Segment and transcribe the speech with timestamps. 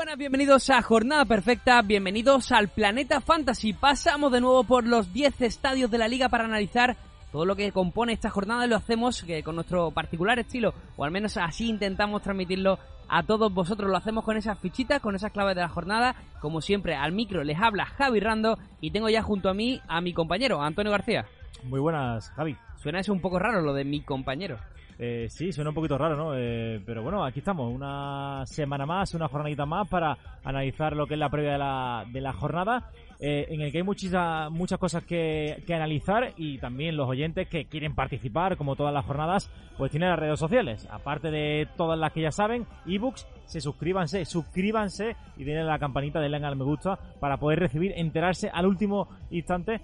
[0.00, 3.74] buenas, bienvenidos a Jornada Perfecta, bienvenidos al Planeta Fantasy.
[3.74, 6.96] Pasamos de nuevo por los 10 estadios de la liga para analizar
[7.30, 11.04] todo lo que compone esta jornada y lo hacemos que con nuestro particular estilo, o
[11.04, 13.90] al menos así intentamos transmitirlo a todos vosotros.
[13.90, 16.16] Lo hacemos con esas fichitas, con esas claves de la jornada.
[16.40, 20.00] Como siempre, al micro les habla Javi Rando y tengo ya junto a mí a
[20.00, 21.26] mi compañero, Antonio García.
[21.64, 22.56] Muy buenas, Javi.
[22.76, 24.60] Suena eso un poco raro lo de mi compañero.
[25.02, 26.36] Eh, sí, suena un poquito raro, ¿no?
[26.36, 31.14] Eh, pero bueno, aquí estamos, una semana más, una jornadita más para analizar lo que
[31.14, 34.78] es la previa de la, de la jornada, eh, en el que hay muchas, muchas
[34.78, 39.50] cosas que, que analizar y también los oyentes que quieren participar, como todas las jornadas,
[39.78, 40.86] pues tienen las redes sociales.
[40.90, 46.20] Aparte de todas las que ya saben, ebooks, se suscríbanse, suscríbanse y denle la campanita,
[46.20, 49.80] denle al me gusta para poder recibir, enterarse al último instante,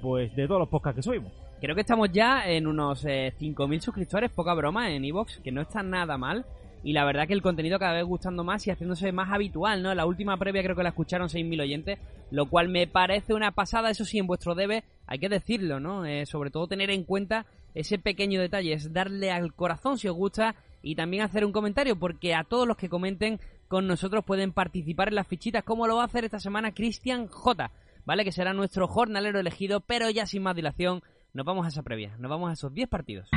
[0.00, 1.47] pues de todos los podcasts que subimos.
[1.60, 5.60] Creo que estamos ya en unos eh, 5.000 suscriptores, poca broma, en Evox, que no
[5.60, 6.46] está nada mal.
[6.84, 9.92] Y la verdad que el contenido cada vez gustando más y haciéndose más habitual, ¿no?
[9.92, 11.98] La última previa creo que la escucharon 6.000 oyentes,
[12.30, 16.06] lo cual me parece una pasada, eso sí, en vuestro debe, hay que decirlo, ¿no?
[16.06, 20.14] Eh, sobre todo tener en cuenta ese pequeño detalle, es darle al corazón si os
[20.14, 24.52] gusta y también hacer un comentario, porque a todos los que comenten con nosotros pueden
[24.52, 27.72] participar en las fichitas, como lo va a hacer esta semana Cristian J,
[28.04, 28.24] ¿vale?
[28.24, 32.16] Que será nuestro jornalero elegido, pero ya sin más dilación nos vamos a esa previa,
[32.18, 33.30] nos vamos a esos 10 partidos.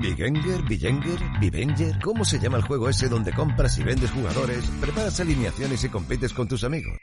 [0.00, 5.20] Bigenger, Bigenger, Bivenger, ¿cómo se llama el juego ese donde compras y vendes jugadores, preparas
[5.20, 6.98] alineaciones y compites con tus amigos?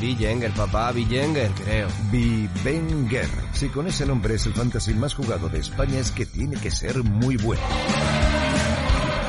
[0.00, 1.88] Bigenger, papá, Bigenger, creo.
[2.10, 3.28] Bivenger.
[3.52, 6.70] Si con ese nombre es el fantasy más jugado de España es que tiene que
[6.70, 7.62] ser muy bueno.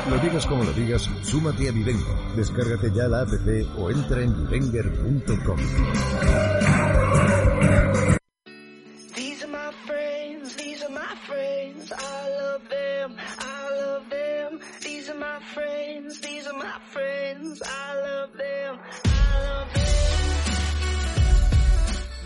[0.08, 2.36] Lo digas como lo digas, súmate a Bivenger.
[2.36, 3.30] Descárgate ya la app
[3.78, 4.48] o entra en
[15.54, 16.78] bivenger.com.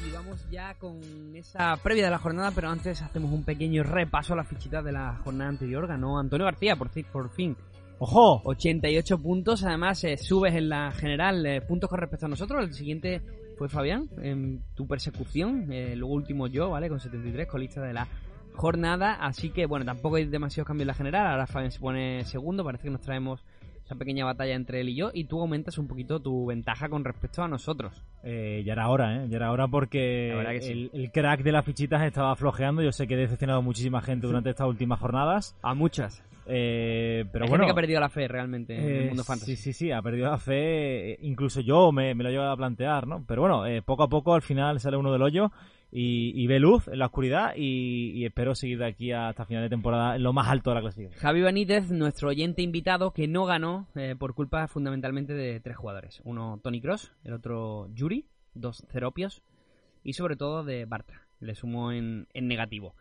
[0.06, 1.00] Y vamos ya con
[1.34, 4.92] esa previa de la jornada, pero antes hacemos un pequeño repaso a las fichitas de
[4.92, 5.86] la jornada anterior.
[5.86, 7.56] Ganó Antonio García, por, por fin.
[7.98, 8.42] ¡Ojo!
[8.44, 12.64] 88 puntos, además eh, subes en la general eh, puntos con respecto a nosotros.
[12.64, 13.22] El siguiente
[13.56, 15.72] fue Fabián, en tu persecución.
[15.72, 16.88] eh, luego último yo, ¿vale?
[16.88, 18.08] Con 73, colista de la
[18.54, 19.14] jornada.
[19.14, 21.26] Así que, bueno, tampoco hay demasiados cambios en la general.
[21.26, 22.64] Ahora Fabián se pone segundo.
[22.64, 23.44] Parece que nos traemos
[23.84, 25.10] esa pequeña batalla entre él y yo.
[25.12, 28.02] Y tú aumentas un poquito tu ventaja con respecto a nosotros.
[28.22, 29.26] Eh, ya era hora, ¿eh?
[29.28, 30.90] Ya era hora porque sí.
[30.92, 32.82] el crack de las fichitas estaba flojeando.
[32.82, 35.56] Yo sé que he decepcionado a muchísima gente durante estas últimas jornadas.
[35.62, 36.22] A muchas.
[36.46, 37.64] Eh, pero Hay bueno.
[37.64, 39.56] gente que ha perdido la fe realmente en el eh, mundo fantasy.
[39.56, 41.12] Sí, sí, sí, ha perdido la fe.
[41.12, 43.24] eh, Incluso yo me, me lo he llegado a plantear, ¿no?
[43.26, 45.52] Pero bueno, eh, poco a poco al final sale uno del hoyo
[45.96, 49.62] y, y ve luz en la oscuridad y, y espero seguir de aquí hasta final
[49.62, 51.22] de temporada en lo más alto de la clasificación.
[51.22, 56.20] Javi Benítez, nuestro oyente invitado, que no ganó eh, por culpa fundamentalmente de tres jugadores.
[56.24, 59.44] Uno Tony Cross, el otro Yuri, dos Ceropios
[60.02, 61.28] y sobre todo de Bartra.
[61.38, 62.96] Le sumo en, en negativo.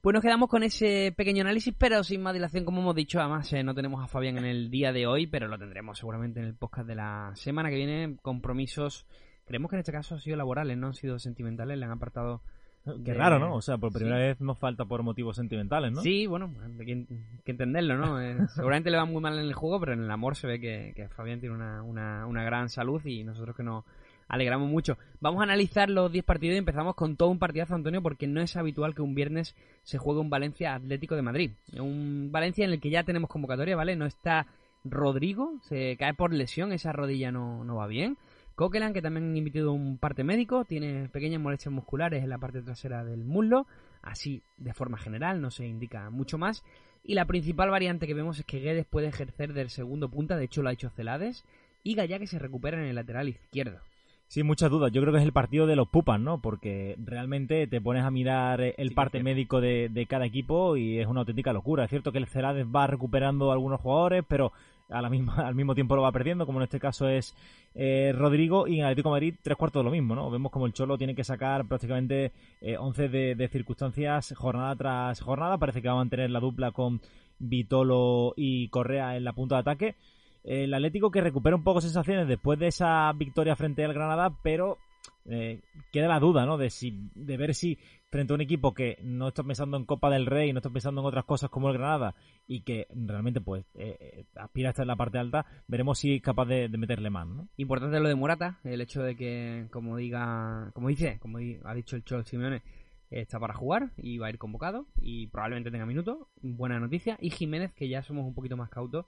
[0.00, 3.20] Pues nos quedamos con ese pequeño análisis, pero sin más dilación, como hemos dicho.
[3.20, 6.40] Además, eh, no tenemos a Fabián en el día de hoy, pero lo tendremos seguramente
[6.40, 8.16] en el podcast de la semana que viene.
[8.22, 9.06] Compromisos,
[9.48, 11.76] creemos que en este caso han sido laborales, no han sido sentimentales.
[11.78, 12.40] Le han apartado
[12.84, 13.54] Qué de- raro, ¿no?
[13.54, 14.22] O sea, por primera sí.
[14.22, 16.00] vez nos falta por motivos sentimentales, ¿no?
[16.00, 17.06] Sí, bueno, hay que, hay
[17.44, 18.20] que entenderlo, ¿no?
[18.20, 20.60] Eh, seguramente le va muy mal en el juego, pero en el amor se ve
[20.60, 23.84] que, que Fabián tiene una, una, una gran salud y nosotros que nos
[24.28, 24.98] alegramos mucho.
[25.20, 28.40] Vamos a analizar los 10 partidos y empezamos con todo un partidazo, Antonio, porque no
[28.42, 31.50] es habitual que un viernes se juegue un Valencia Atlético de Madrid.
[31.78, 33.96] Un Valencia en el que ya tenemos convocatoria, ¿vale?
[33.96, 34.46] No está
[34.84, 38.16] Rodrigo, se cae por lesión, esa rodilla no, no va bien.
[38.58, 42.60] Coquelan, que también han emitido un parte médico, tiene pequeñas molestias musculares en la parte
[42.60, 43.68] trasera del muslo,
[44.02, 46.64] así de forma general, no se indica mucho más.
[47.04, 50.46] Y la principal variante que vemos es que Guedes puede ejercer del segundo punta, de
[50.46, 51.44] hecho lo ha hecho Celades,
[51.84, 53.78] y Gallá que se recupera en el lateral izquierdo.
[54.26, 54.90] Sí, muchas dudas.
[54.90, 56.42] Yo creo que es el partido de los pupas, ¿no?
[56.42, 60.98] Porque realmente te pones a mirar el Sí, parte médico de, de cada equipo y
[60.98, 61.84] es una auténtica locura.
[61.84, 64.52] Es cierto que el Celades va recuperando algunos jugadores, pero
[64.90, 67.34] al mismo tiempo lo va perdiendo, como en este caso es
[67.74, 70.30] eh, Rodrigo, y en Atlético de Madrid tres cuartos de lo mismo, ¿no?
[70.30, 75.20] Vemos como el Cholo tiene que sacar prácticamente eh, 11 de, de circunstancias jornada tras
[75.20, 75.58] jornada.
[75.58, 77.00] Parece que va a mantener la dupla con
[77.38, 79.96] Vitolo y Correa en la punta de ataque.
[80.44, 84.78] El Atlético que recupera un poco sensaciones después de esa victoria frente al Granada, pero
[85.28, 85.60] eh,
[85.92, 86.56] queda la duda, ¿no?
[86.56, 87.78] De si, de ver si
[88.10, 91.00] frente a un equipo que no está pensando en Copa del Rey, no está pensando
[91.00, 92.14] en otras cosas como el Granada
[92.46, 96.14] y que realmente pues eh, eh, aspira a estar en la parte alta, veremos si
[96.14, 97.48] es capaz de, meterle más, ¿no?
[97.56, 101.96] Importante lo de Morata, el hecho de que, como diga, como dice, como ha dicho
[101.96, 102.62] el Cholo Simeone,
[103.10, 106.18] está para jugar y va a ir convocado y probablemente tenga minutos.
[106.40, 107.18] Buena noticia.
[107.20, 109.06] Y Jiménez, que ya somos un poquito más cautos,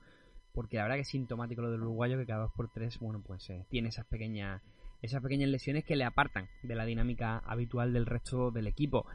[0.53, 3.23] porque la verdad que es sintomático lo del uruguayo que cada dos por tres, bueno,
[3.25, 4.63] pues eh, tiene esas pequeñas,
[5.03, 9.07] esas pequeñas lesiones que le apartan de la dinámica habitual del resto del equipo.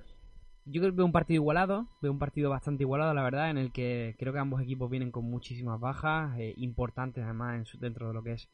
[0.66, 3.60] Yo creo que veo un partido igualado, veo un partido bastante igualado, la verdad, en
[3.60, 7.78] el que creo que ambos equipos vienen con muchísimas bajas, eh, importantes además en su,
[7.78, 8.50] dentro de lo que es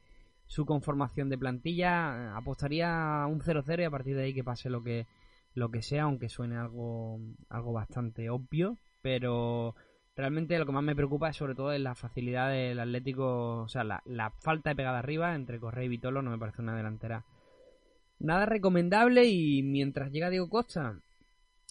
[0.45, 2.35] su conformación de plantilla.
[2.35, 5.07] Apostaría a un 0-0 y a partir de ahí que pase lo que,
[5.53, 9.75] lo que sea, aunque suene algo, algo bastante obvio, pero
[10.15, 13.83] realmente lo que más me preocupa es sobre todo la facilidad del Atlético, o sea,
[13.83, 17.25] la, la falta de pegada arriba entre Correa y Vitolo no me parece una delantera
[18.19, 21.01] nada recomendable y mientras llega Diego Costa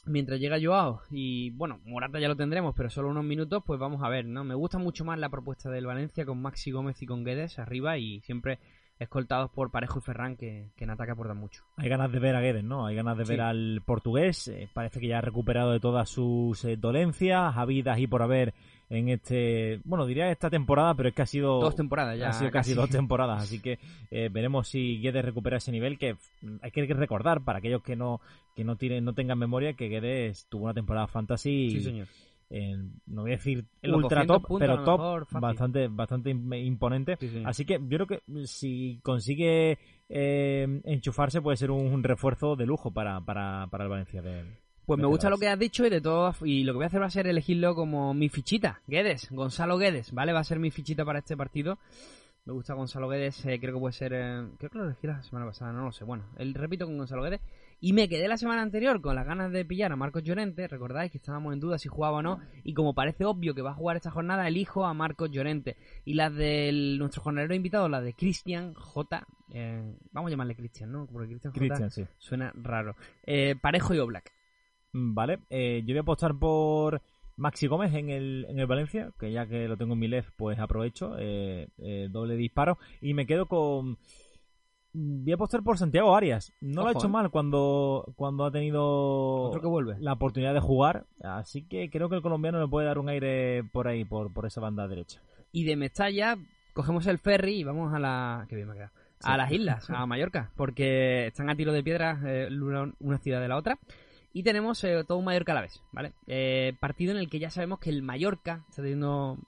[0.06, 4.02] mientras llega Joao y bueno, Morata ya lo tendremos, pero solo unos minutos, pues vamos
[4.02, 4.44] a ver, ¿no?
[4.44, 7.98] Me gusta mucho más la propuesta del Valencia con Maxi Gómez y con Guedes arriba
[7.98, 8.58] y siempre
[9.00, 11.64] escoltados por Parejo y Ferran que, que en ataque aportan mucho.
[11.76, 12.86] Hay ganas de ver a Guedes, ¿no?
[12.86, 13.30] Hay ganas de Sí.
[13.32, 14.46] ver al portugués.
[14.48, 18.54] eh, parece que ya ha recuperado de todas sus eh, dolencias, habidas y por haber
[18.90, 22.28] en este, bueno, diría esta temporada, pero es que ha sido Dos temporadas ya.
[22.30, 23.78] ha sido casi, dos temporadas, así que
[24.10, 26.16] eh, veremos si Guedes recupera ese nivel que
[26.60, 28.20] hay que recordar para aquellos que no
[28.56, 32.08] que no tienen no tengan memoria que Guedes tuvo una temporada fantasy Sí, señor.
[32.50, 36.30] En- no voy a decir los ultra 200 top, puntos, pero top mejor, bastante bastante
[36.34, 37.16] im- imponente.
[37.20, 37.42] Sí, sí.
[37.46, 42.66] Así que yo creo que si consigue eh, enchufarse puede ser un, un refuerzo de
[42.66, 44.20] lujo para, para, para el Valencia.
[44.20, 44.44] De,
[44.84, 46.88] Pues me gusta lo que has dicho y de todo y lo que voy a
[46.88, 50.32] hacer va a ser elegirlo como mi fichita, Guedes, Gonzalo Guedes, ¿vale?
[50.32, 51.78] Va a ser mi fichita para este partido.
[52.46, 55.22] Me gusta Gonzalo Guedes, eh, creo que puede ser, eh, creo que lo elegí la
[55.22, 56.04] semana pasada, no lo sé.
[56.04, 57.40] Bueno, el repito con Gonzalo Guedes
[57.80, 61.10] y me quedé la semana anterior con las ganas de pillar a Marcos Llorente, recordáis
[61.10, 63.74] que estábamos en duda si jugaba o no y como parece obvio que va a
[63.74, 68.14] jugar esta jornada, elijo a Marcos Llorente y las de nuestro jornalero invitado, la de
[68.14, 71.06] Cristian J, eh, vamos a llamarle Cristian, ¿no?
[71.06, 72.04] Porque Cristian J Cristian, sí.
[72.18, 72.96] suena raro.
[73.24, 74.32] Eh, Parejo y Oblak.
[74.92, 77.00] Mm, Vale, eh, yo voy a apostar por
[77.36, 80.30] Maxi Gómez en el, en el Valencia, que ya que lo tengo en mi left,
[80.36, 83.98] pues aprovecho, eh, eh, doble disparo, y me quedo con...
[84.92, 86.52] Voy a apostar por Santiago Arias.
[86.60, 87.10] No lo ha hecho eh.
[87.10, 89.96] mal cuando, cuando ha tenido Otro que vuelve.
[90.00, 93.62] la oportunidad de jugar, así que creo que el colombiano le puede dar un aire
[93.72, 95.22] por ahí, por, por esa banda derecha.
[95.52, 96.36] Y de Mestalla
[96.72, 98.46] cogemos el ferry y vamos a la...
[98.48, 98.92] Qué bien me ha quedado.
[99.22, 103.40] A las islas, a Mallorca, porque están a tiro de piedra eh, una, una ciudad
[103.40, 103.78] de la otra.
[104.32, 106.14] Y tenemos eh, todo un Mallorca a la vez, ¿vale?
[106.26, 109.38] Eh, partido en el que ya sabemos que el Mallorca está teniendo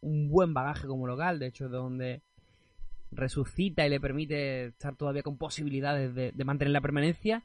[0.00, 2.22] un buen bagaje como local, de hecho es donde
[3.12, 7.44] resucita y le permite estar todavía con posibilidades de, de mantener la permanencia.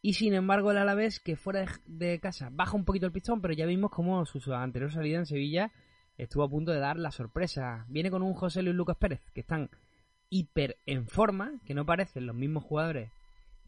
[0.00, 3.40] Y sin embargo el Alavés, que fuera de, de casa baja un poquito el pistón,
[3.40, 5.72] pero ya vimos como su, su anterior salida en Sevilla
[6.18, 7.84] estuvo a punto de dar la sorpresa.
[7.88, 9.70] Viene con un José Luis Lucas Pérez, que están
[10.30, 13.10] hiper en forma, que no parecen los mismos jugadores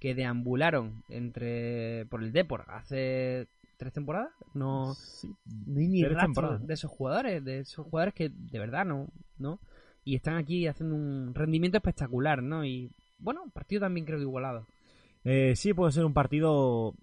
[0.01, 4.33] que deambularon entre por el Depor hace tres temporadas.
[4.53, 6.67] No, hay ni rastro temporadas.
[6.67, 9.09] de esos jugadores, de esos jugadores que de verdad no,
[9.39, 9.61] no.
[10.05, 12.65] Y están aquí haciendo un rendimiento espectacular, ¿no?
[12.65, 14.67] Y bueno, partido también creo que igualado.
[15.25, 16.95] Eh, sí, puede ser un partido,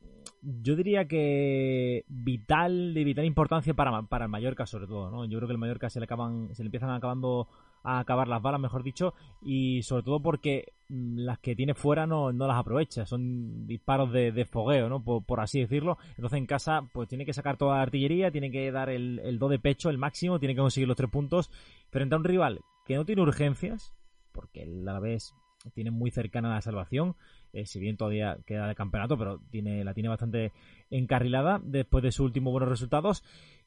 [0.41, 5.25] yo diría que vital, de vital importancia para, para el Mallorca sobre todo, ¿no?
[5.25, 7.47] Yo creo que el Mallorca se le acaban, se le empiezan acabando
[7.83, 12.05] a acabar las balas, mejor dicho, y sobre todo porque mm, las que tiene fuera
[12.05, 15.03] no, no las aprovecha, son disparos de, de fogueo, ¿no?
[15.03, 15.97] Por, por así decirlo.
[16.09, 19.39] Entonces en casa, pues tiene que sacar toda la artillería, tiene que dar el, el
[19.39, 21.49] do de pecho, el máximo, tiene que conseguir los tres puntos,
[21.89, 23.93] frente a un rival que no tiene urgencias,
[24.31, 25.33] porque el Alavés
[25.73, 27.15] tiene muy cercana la salvación,
[27.53, 30.51] eh, si bien todavía queda de campeonato, pero tiene, la tiene bastante
[30.89, 33.23] encarrilada después de sus últimos buenos resultados.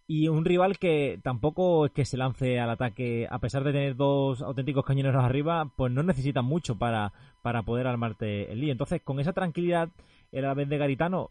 [0.07, 3.97] Y un rival que tampoco es que se lance al ataque, a pesar de tener
[3.97, 8.73] dos auténticos cañoneros arriba, pues no necesita mucho para, para poder armarte el lío.
[8.73, 9.89] Entonces, con esa tranquilidad,
[10.31, 11.31] el vez de Garitano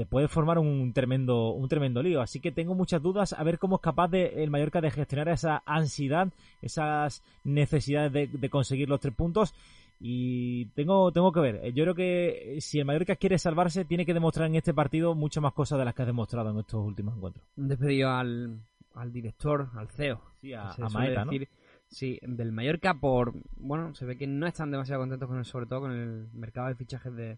[0.00, 2.22] te puede formar un tremendo, un tremendo lío.
[2.22, 5.28] Así que tengo muchas dudas a ver cómo es capaz de, el Mallorca de gestionar
[5.28, 9.52] esa ansiedad, esas necesidades de, de conseguir los tres puntos.
[10.00, 11.60] Y tengo, tengo que ver.
[11.62, 15.14] Eh, Yo creo que si el Mallorca quiere salvarse, tiene que demostrar en este partido
[15.14, 17.44] muchas más cosas de las que ha demostrado en estos últimos encuentros.
[17.58, 18.58] Un despedido al,
[18.94, 20.18] al director, al CEO.
[20.40, 21.32] Sí, a, a Maeta, ¿no?
[21.88, 23.34] Sí, del Mallorca por...
[23.58, 26.68] Bueno, se ve que no están demasiado contentos con el, sobre todo con el mercado
[26.68, 27.36] de fichajes de,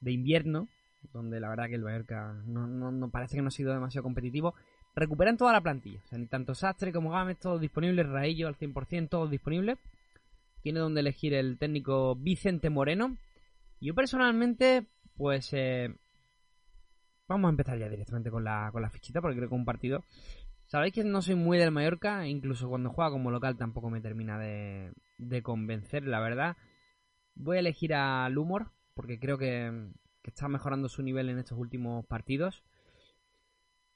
[0.00, 0.66] de invierno,
[1.12, 4.02] donde la verdad que el Mallorca no, no, no parece que no ha sido demasiado
[4.02, 4.54] competitivo.
[4.94, 9.08] Recuperan toda la plantilla, o sea, tanto Sastre como Gámez, todos disponibles, Raillo al 100%,
[9.08, 9.78] todos disponibles.
[10.62, 13.16] Tiene donde elegir el técnico Vicente Moreno.
[13.80, 15.52] Yo personalmente, pues...
[15.52, 15.94] eh,
[17.28, 20.04] vamos a empezar ya directamente con la, con la fichita, porque creo que un partido
[20.66, 24.38] Sabéis que no soy muy del Mallorca, incluso cuando juega como local tampoco me termina
[24.38, 26.56] de, de convencer, la verdad.
[27.34, 29.90] Voy a elegir al Humor, porque creo que,
[30.24, 32.64] que está mejorando su nivel en estos últimos partidos.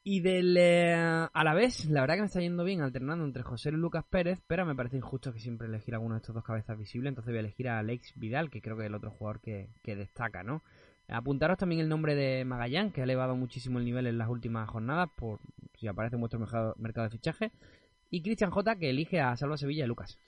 [0.04, 3.42] Y del eh, a la vez, la verdad que me está yendo bien alternando entre
[3.42, 6.34] José y Lucas Pérez, pero me parece injusto que siempre elegir a alguno de estos
[6.34, 8.94] dos cabezas visibles, entonces voy a elegir a Alex Vidal, que creo que es el
[8.94, 10.62] otro jugador que, que destaca, ¿no?
[11.08, 14.68] Apuntaros también el nombre de Magallán, que ha elevado muchísimo el nivel en las últimas
[14.68, 15.40] jornadas, por
[15.78, 17.52] si aparece en vuestro mercado de fichaje.
[18.10, 20.18] Y Cristian J, que elige a Salva Sevilla y Lucas.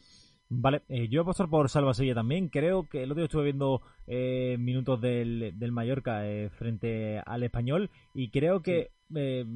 [0.52, 2.48] Vale, eh, yo voy a apostar por Salva Sevilla también.
[2.48, 7.44] Creo que el otro día estuve viendo eh, minutos del, del Mallorca eh, frente al
[7.44, 9.46] español y creo que eh,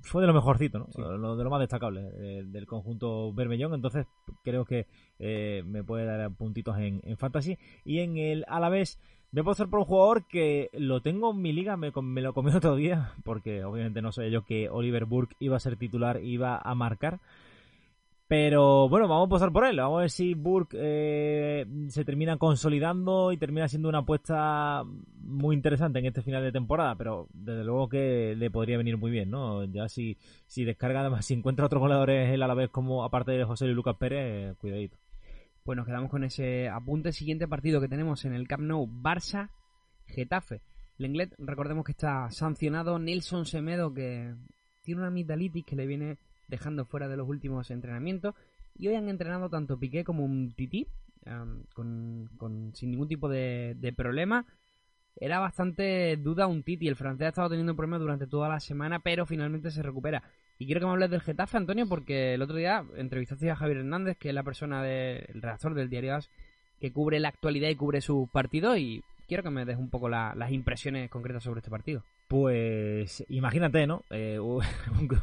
[0.00, 0.86] fue de lo mejorcito, ¿no?
[0.90, 1.02] Sí.
[1.02, 3.74] Lo, de lo más destacable eh, del conjunto Bermellón.
[3.74, 4.06] Entonces
[4.42, 4.86] creo que
[5.18, 7.58] eh, me puede dar puntitos en, en Fantasy.
[7.84, 8.98] Y en el Alavés
[9.30, 12.32] voy a apostar por un jugador que lo tengo en mi liga, me, me lo
[12.32, 16.22] comí otro día, porque obviamente no sabía yo que Oliver Burke iba a ser titular,
[16.22, 17.20] iba a marcar.
[18.26, 19.76] Pero bueno, vamos a apostar por él.
[19.76, 24.82] Vamos a ver si Burke eh, se termina consolidando y termina siendo una apuesta
[25.20, 26.96] muy interesante en este final de temporada.
[26.96, 29.64] Pero desde luego que le podría venir muy bien, ¿no?
[29.64, 30.16] Ya si,
[30.46, 33.66] si descarga, además, si encuentra otros goleadores él a la vez, como aparte de José
[33.66, 34.96] Luis Lucas Pérez, eh, cuidadito.
[35.62, 37.12] Pues nos quedamos con ese apunte.
[37.12, 40.62] Siguiente partido que tenemos en el Camp Nou, Barça-Getafe.
[40.96, 42.98] Lenglet, recordemos que está sancionado.
[42.98, 44.34] Nelson Semedo, que
[44.82, 46.18] tiene una amigdalitis que le viene
[46.54, 48.34] dejando fuera de los últimos entrenamientos.
[48.76, 50.86] Y hoy han entrenado tanto Piqué como un Tití,
[52.74, 54.46] sin ningún tipo de, de problema.
[55.16, 56.88] Era bastante duda un Titi.
[56.88, 60.22] El francés ha estado teniendo problemas durante toda la semana, pero finalmente se recupera.
[60.58, 63.78] Y quiero que me hables del Getafe, Antonio, porque el otro día entrevistaste a Javier
[63.78, 66.30] Hernández, que es la persona del redactor del diario AS,
[66.80, 68.78] que cubre la actualidad y cubre sus partidos.
[68.78, 72.02] Y quiero que me des un poco la- las impresiones concretas sobre este partido.
[72.28, 74.02] Pues imagínate, ¿no?
[74.10, 74.62] Eh, un,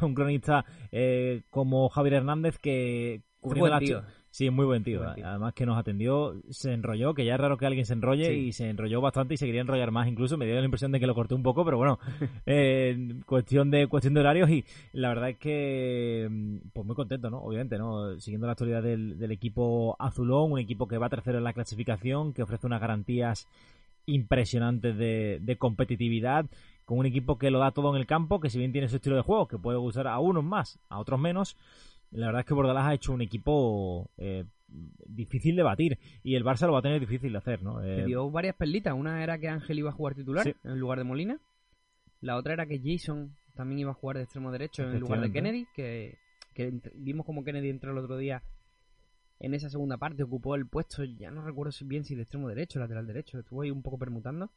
[0.00, 4.02] un cronista eh, como Javier Hernández que cubriendo buen la tío.
[4.30, 4.98] Sí, muy buen tío.
[4.98, 5.26] Muy buen tío.
[5.26, 8.32] Además que nos atendió, se enrolló, que ya es raro que alguien se enrolle Sí.
[8.46, 10.38] y se enrolló bastante y se quería enrollar más incluso.
[10.38, 11.98] Me dio la impresión de que lo corté un poco, pero bueno,
[12.46, 16.30] eh, cuestión de cuestión de horarios y la verdad es que
[16.72, 17.38] pues muy contento, ¿no?
[17.42, 18.18] Obviamente, ¿no?
[18.20, 22.32] Siguiendo la actualidad del, del equipo azulón, un equipo que va tercero en la clasificación,
[22.32, 23.46] que ofrece unas garantías
[24.06, 26.46] impresionantes de, de competitividad,
[26.84, 28.96] con un equipo que lo da todo en el campo, que si bien tiene su
[28.96, 31.56] estilo de juego, que puede gustar a unos más, a otros menos,
[32.10, 36.44] la verdad es que Bordalás ha hecho un equipo eh, difícil de batir y el
[36.44, 37.82] Barça lo va a tener difícil de hacer, ¿no?
[37.82, 38.94] Eh, dio varias perlitas.
[38.94, 40.54] Una era que Ángel iba a jugar titular Sí.
[40.64, 41.38] en lugar de Molina.
[42.20, 45.32] La otra era que Jason también iba a jugar de extremo derecho en lugar de.
[45.32, 46.18] Kennedy, que,
[46.54, 48.42] que vimos como Kennedy entró el otro día
[49.40, 52.48] en esa segunda parte, ocupó el puesto, ya no recuerdo si bien si de extremo
[52.48, 54.50] derecho o lateral derecho, estuvo ahí un poco permutando.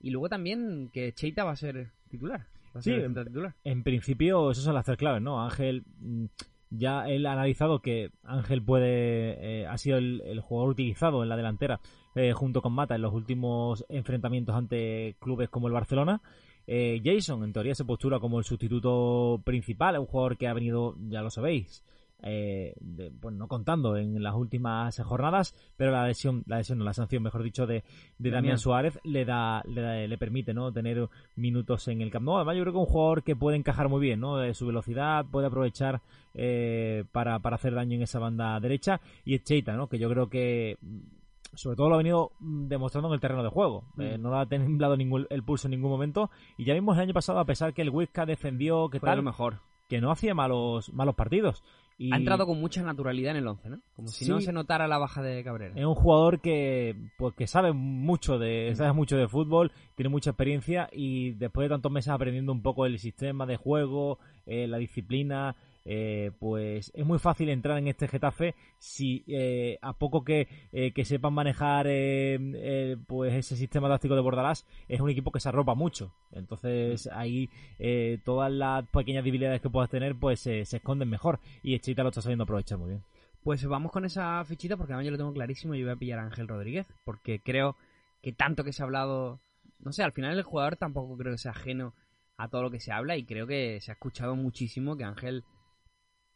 [0.00, 2.46] Y luego también que Cheita va a ser titular.
[2.74, 3.54] Va a Sí, ser titular.
[3.64, 5.42] En principio, esas son las tres claves, ¿no?
[5.42, 6.26] Ángel, mm,
[6.70, 11.28] ya él ha analizado que Ángel puede, eh, ha sido el, el jugador utilizado en
[11.28, 11.80] la delantera
[12.14, 16.20] eh, junto con Mata en los últimos enfrentamientos ante clubes como el Barcelona.
[16.66, 20.52] Eh, Jason, en teoría, se postula como el sustituto principal, es un jugador que ha
[20.54, 21.84] venido, ya lo sabéis,
[22.22, 26.84] eh, de- bueno, no contando en las últimas jornadas, pero la lesión, la lesión, no,
[26.84, 27.84] la sanción, mejor dicho, de,
[28.18, 28.58] de Damián.
[28.58, 30.72] Suárez le da, le da- le permite, ¿no?
[30.72, 32.36] Tener minutos en el Camp Nou.
[32.36, 34.36] Además, yo creo que es un jugador que puede encajar muy bien, ¿no?
[34.38, 36.00] De su velocidad, puede aprovechar
[36.34, 39.00] eh, para, para hacer daño en esa banda derecha.
[39.24, 39.88] Y es Cheita, ¿no?
[39.88, 40.98] Que yo creo que mm,
[41.54, 43.84] sobre todo lo ha venido mm, demostrando en el terreno de juego.
[43.98, 44.22] Eh, Mm.
[44.22, 46.30] no le ha temblado ningún, el pulso en ningún momento.
[46.56, 49.18] Y ya vimos el año pasado, a pesar que el Huesca defendió, que Fue tal,
[49.18, 49.60] lo mejor.
[49.88, 51.62] que no hacía malos, malos partidos.
[51.98, 53.80] Y Ha entrado con mucha naturalidad en el 11, ¿no?
[53.94, 54.46] Como si no Sí.
[54.46, 55.72] se notara la baja de Cabrera.
[55.74, 60.30] es un jugador que pues que sabe mucho de sabe mucho de fútbol tiene mucha
[60.30, 64.76] experiencia y después de tantos meses aprendiendo un poco el sistema de juego eh, la
[64.76, 70.48] disciplina eh, pues es muy fácil entrar en este Getafe si eh, a poco que,
[70.72, 75.30] eh, que sepan manejar eh, eh, pues ese sistema táctico de Bordalás es un equipo
[75.30, 76.12] que se arropa mucho.
[76.32, 81.38] Entonces ahí eh, todas las pequeñas debilidades que puedas tener pues se esconden mejor.
[81.62, 83.02] Y Echita lo está sabiendo aprovechar muy bien.
[83.42, 85.74] Pues vamos con esa fichita porque además yo lo tengo clarísimo.
[85.76, 87.76] Yo voy a pillar a Ángel Rodríguez porque creo
[88.22, 89.38] que tanto que se ha hablado,
[89.78, 91.94] no sé, al final el jugador tampoco creo que sea ajeno
[92.36, 95.44] a todo lo que se habla y creo que se ha escuchado muchísimo que Ángel,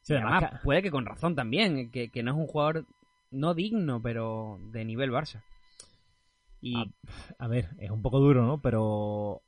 [0.03, 2.87] Sí, además además, puede que con razón también, que, que no es un jugador
[3.31, 5.43] no digno, pero de nivel Barça.
[6.61, 6.75] Y
[7.39, 8.61] A ver, es un poco duro, ¿no?
[8.61, 9.43] Pero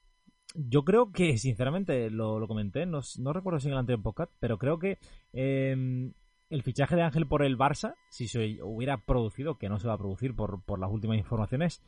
[0.55, 4.33] yo creo que, sinceramente, lo, lo comenté, no, no recuerdo si en el anterior podcast,
[4.41, 4.99] pero creo que
[5.33, 6.11] eh,
[6.51, 9.95] el fichaje de Ángel por el Barça, si se hubiera producido, que no se va
[9.95, 11.83] a producir por, por las últimas informaciones,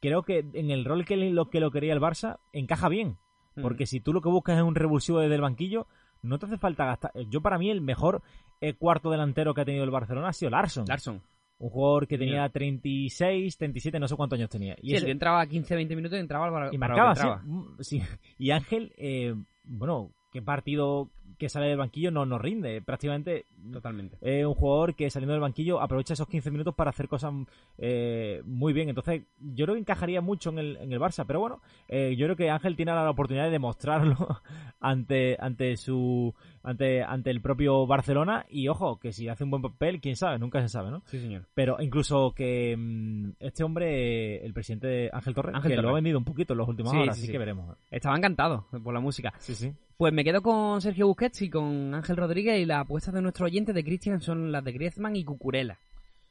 [0.00, 3.18] creo que en el rol que lo, que lo quería el Barça encaja bien.
[3.56, 5.86] mm, Porque si tú lo que buscas es un revulsivo desde el banquillo,
[6.22, 7.12] no te hace falta gastar.
[7.30, 8.22] Yo, para mí, el mejor
[8.60, 10.84] eh, cuarto delantero que ha tenido el Barcelona ha sido Larson.
[10.88, 11.22] Larson.
[11.58, 14.76] Un jugador que tenía 36, 37, no sé cuántos años tenía.
[14.82, 17.26] Y ese- el que entraba 15-20 minutos y entraba para, y marcaba, sí.
[17.44, 18.02] Mm, sí.
[18.38, 22.80] Y Ángel, eh, bueno, qué partido que sale del banquillo no nos rinde.
[22.80, 24.16] Prácticamente Totalmente.
[24.20, 27.32] es un jugador que saliendo del banquillo aprovecha esos 15 minutos para hacer cosas
[27.78, 28.88] eh, muy bien.
[28.88, 31.24] Entonces, yo creo que encajaría mucho en el, en el Barça.
[31.26, 34.16] Pero bueno, eh, yo creo que Ángel tiene la oportunidad de demostrarlo
[34.80, 38.46] ante, ante su ante, ante el propio Barcelona.
[38.48, 41.02] Y ojo, que si hace un buen papel, quién sabe, nunca se sabe, ¿no?
[41.06, 41.42] Sí, señor.
[41.54, 45.94] Pero incluso que mm, este hombre, el presidente de Ángel Torres, Ángel que lo ha
[45.94, 47.32] vendido un poquito en los últimos Sí, horas, sí, así sí.
[47.32, 47.76] que veremos.
[47.90, 49.34] Estaba encantado por la música.
[49.38, 49.72] Sí, sí.
[49.96, 53.46] Pues me quedo con Sergio Busquets y con Ángel Rodríguez y las apuestas de nuestro
[53.46, 55.78] oyente de Cristian son las de Griezmann y Cucurella.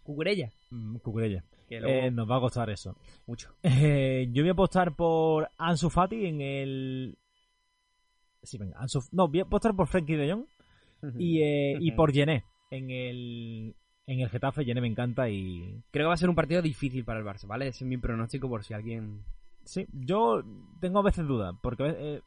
[0.04, 0.52] Cucurella.
[0.70, 1.44] Mm, Cucurella.
[1.68, 2.96] Que luego- Eh, nos va a costar eso.
[3.26, 3.56] Mucho.
[3.64, 7.18] Eh, yo voy a apostar por Ansu Fati en el...
[8.44, 9.00] Sí, venga, Ansu...
[9.12, 10.46] No, voy a apostar por Frenkie de Jong
[11.18, 14.64] y, eh, y por Gené en el, en el Getafe.
[14.64, 15.82] Gené me encanta y...
[15.90, 17.68] Creo que va a ser un partido difícil para el Barça, ¿vale?
[17.68, 19.24] Ese es mi pronóstico por si alguien...
[19.66, 20.44] Sí, yo
[20.80, 22.22] tengo a veces dudas, porque eh,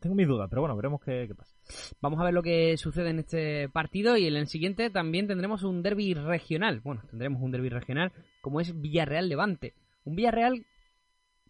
[0.00, 1.54] tengo mis dudas, pero bueno, veremos qué, qué pasa.
[2.00, 5.64] Vamos a ver lo que sucede en este partido y en el siguiente también tendremos
[5.64, 6.80] un derby regional.
[6.80, 9.74] Bueno, tendremos un derby regional como es Villarreal-Levante.
[10.04, 10.66] Un Villarreal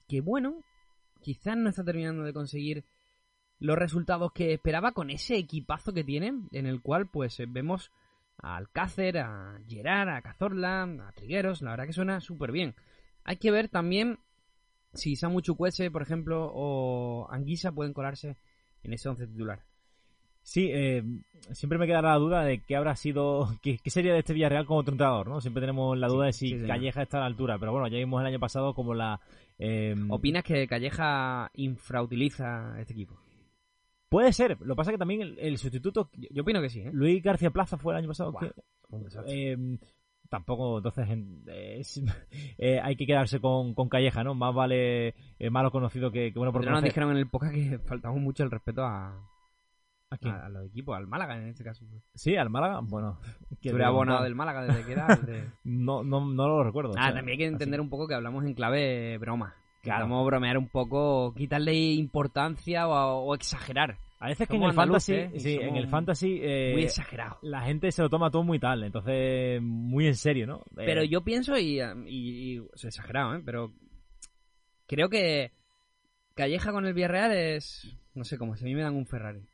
[0.08, 0.62] que, bueno,
[1.20, 2.84] quizás no está terminando de conseguir
[3.58, 7.90] los resultados que esperaba con ese equipazo que tiene, en el cual pues eh, vemos
[8.38, 12.74] a Alcácer, a Gerard, a Cazorla, a Trigueros, la verdad que suena súper bien.
[13.24, 14.18] Hay que ver también
[14.94, 18.36] si Samu Chukwueze, por ejemplo, o Anguisa pueden colarse
[18.82, 19.64] en ese once titular.
[20.42, 21.02] Sí, eh,
[21.52, 24.66] siempre me queda la duda de qué habrá sido, qué, qué sería de este Villarreal
[24.66, 25.40] como entrenador, ¿no?
[25.40, 26.66] Siempre tenemos la duda de si sí.
[26.66, 29.20] Calleja está a la altura, pero bueno, ya vimos el año pasado como la...
[29.58, 33.18] eh, ¿Opinas que Calleja infrautiliza este equipo?
[34.10, 36.68] Puede ser, lo que pasa es que también el, el sustituto, Yo, yo opino que
[36.68, 36.90] sí, ¿eh?
[36.92, 38.52] Luis García Plaza fue el año pasado, Buah, que,
[39.26, 39.78] eh,
[40.34, 42.02] tampoco, entonces en- eh, es-
[42.58, 44.34] eh, hay que quedarse con, con Calleja, ¿no?
[44.34, 47.78] Más vale eh, malo conocido que, que bueno por nos dijeron en el podcast que
[47.86, 49.16] faltamos mucho el respeto a,
[50.10, 50.34] ¿A quién?
[50.34, 51.84] a, a los equipos, al Málaga en este caso.
[52.14, 53.18] Sí, al Málaga, bueno.
[53.60, 55.06] que Tú eres abonado del Málaga desde que era.
[55.06, 56.90] desde- No, no, no lo recuerdo.
[56.92, 59.54] o Ah, sea, también hay que así entender un poco que hablamos en clave broma.
[59.82, 60.04] Claro.
[60.04, 63.98] Vamos a bromear un poco, quitarle importancia o, o exagerar.
[64.24, 67.36] A veces que en el fantasy, sí, en el fantasy eh, Muy exagerado.
[67.42, 70.60] la gente se lo toma todo muy tal, entonces muy en serio, ¿no?
[70.78, 73.42] Eh, Pero yo pienso, y, y, y- o sea, exagerado, ¿eh?
[73.44, 73.74] Pero
[74.86, 75.52] creo que
[76.34, 79.46] Calleja con el Villarreal es, no sé, como si a mí me dan un Ferrari.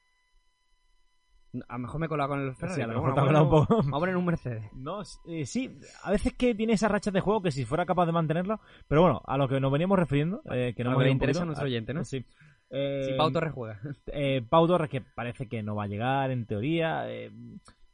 [1.68, 2.76] A lo mejor me he colado con el Ferrari.
[2.76, 3.74] Sí, a lo mejor bueno, te un poco.
[3.76, 4.72] Vamos a poner un Mercedes.
[4.72, 5.68] No, eh, sí,
[6.04, 9.02] a veces que tiene esas rachas de juego que si fuera capaz de mantenerlo, pero
[9.02, 11.09] bueno, a lo que nos veníamos refiriendo, eh, que no A lo hemos que le
[11.09, 12.04] ido un interesa a nuestro oyente, ¿no?
[12.04, 12.24] Sí.
[12.70, 13.80] Eh, Si Pau Torres juega.
[14.12, 17.30] eh, Pau Torres, que parece que no va a llegar en teoría, eh,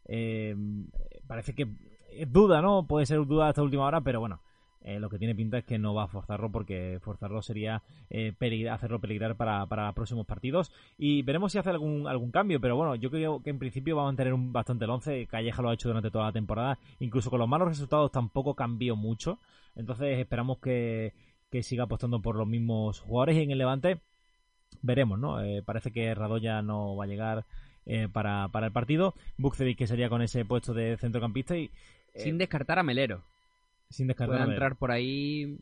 [0.04, 0.54] eh,
[1.26, 1.66] parece que
[2.12, 2.86] es duda, ¿no?
[2.86, 4.40] Puede ser duda hasta última hora, pero bueno,
[4.82, 7.82] eh, lo que tiene pinta es que no va a forzarlo porque forzarlo sería
[8.38, 12.76] peligrar- hacerlo peligrar para, para próximos partidos y veremos si hace algún, algún cambio, pero
[12.76, 15.70] bueno, yo creo que en principio va a mantener un, bastante el 11, Calleja lo
[15.70, 19.38] ha hecho durante toda la temporada, incluso con los malos resultados tampoco cambió mucho,
[19.74, 21.12] entonces esperamos que,
[21.50, 24.00] que siga apostando por los mismos jugadores y en el Levante
[24.82, 25.42] veremos, ¿no?
[25.42, 27.44] Eh, parece que Radoya no va a llegar
[27.86, 29.14] eh, para, para el partido.
[29.38, 31.70] Bukcevic que sería con ese puesto de centrocampista y
[32.14, 33.22] eh, Sin descartar a Melero.
[33.90, 34.38] sin descartar.
[34.38, 35.58] Puede entrar por ahí.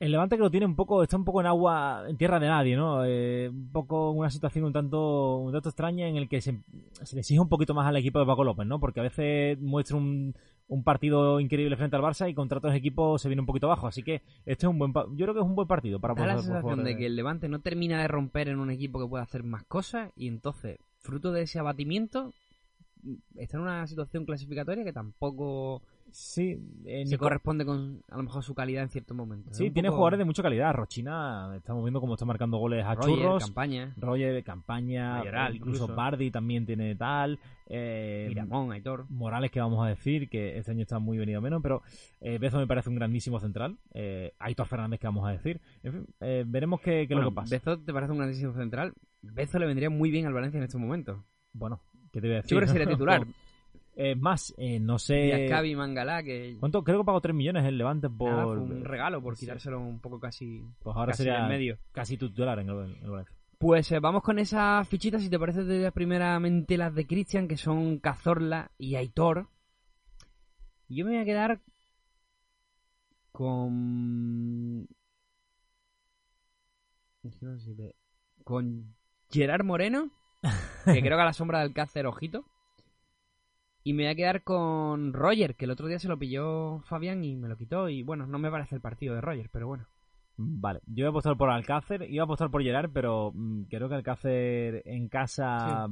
[0.00, 2.48] El Levante que lo tiene un poco, está un poco en agua, en tierra de
[2.48, 3.04] nadie, ¿no?
[3.04, 6.58] Eh, un poco una situación un tanto, un tanto extraña en el que se,
[7.04, 8.80] se le exige un poquito más al equipo de Paco López, ¿no?
[8.80, 10.34] Porque a veces muestra un,
[10.66, 13.86] un partido increíble frente al Barça y contra otros equipos se viene un poquito abajo.
[13.86, 16.26] Así que este es un buen, yo creo que es un buen partido para Da
[16.26, 18.98] la apostar por sensación de que el Levante no termina de romper en un equipo
[18.98, 22.32] que pueda hacer más cosas y entonces, fruto de ese abatimiento,
[23.36, 25.82] está en una situación clasificatoria que tampoco
[26.14, 29.56] sí, eh, se Nico- corresponde con a lo mejor su calidad en ciertos momentos.
[29.56, 30.72] Sí, tiene poco jugadores de mucha calidad.
[30.72, 33.44] Rochina, estamos viendo cómo está marcando goles a Roger, churros.
[33.44, 35.94] campaña, Roger, campaña, Mayoral, eh, incluso incluso.
[35.96, 37.38] Bardi también tiene tal.
[37.66, 39.06] Eh, Miramón, Aitor.
[39.10, 41.82] Morales, que vamos a decir, que este año está muy venido menos, pero
[42.20, 43.78] eh, Bezo me parece un grandísimo central.
[43.92, 45.60] Eh, Aitor Fernández, que vamos a decir.
[45.82, 47.54] En fin, eh, veremos qué, qué Bueno, lo que pasa.
[47.56, 48.92] Bezo te parece un grandísimo central.
[49.22, 51.18] Bezo le vendría muy bien al Valencia en estos momentos.
[51.52, 51.80] Bueno,
[52.12, 52.50] ¿qué te voy a decir?
[52.50, 53.26] Yo creo que sería titular.
[53.96, 55.14] Eh, más, eh, no sé.
[55.14, 56.82] Diascabi, Mangalá, que ¿Cuánto?
[56.82, 58.30] Creo que pagó 3 millones el Levante por.
[58.30, 59.46] nada, fue un regalo por sí.
[59.46, 61.78] quitárselo un poco casi, Pues ahora casi sería en medio.
[61.92, 63.36] casi titular en el, en el Valencia.
[63.56, 67.56] Pues eh, vamos con esas fichitas, si te parece, de primeramente las de Cristian, que
[67.56, 69.48] son Cazorla y Aitor.
[70.88, 71.60] Y Yo me voy a quedar
[73.32, 74.88] con...
[78.44, 78.94] Con
[79.30, 80.10] Gerard Moreno,
[80.84, 82.44] que creo que a la sombra del Cácer, ojito.
[83.86, 87.22] Y me voy a quedar con Roger, que el otro día se lo pilló Fabián
[87.22, 87.90] y me lo quitó.
[87.90, 89.86] Y bueno, no me parece el partido de Roger, pero bueno.
[90.36, 93.88] Vale, yo voy a apostar por Alcácer, iba a apostar por Gerard, pero mm, creo
[93.88, 95.86] que Alcácer en casa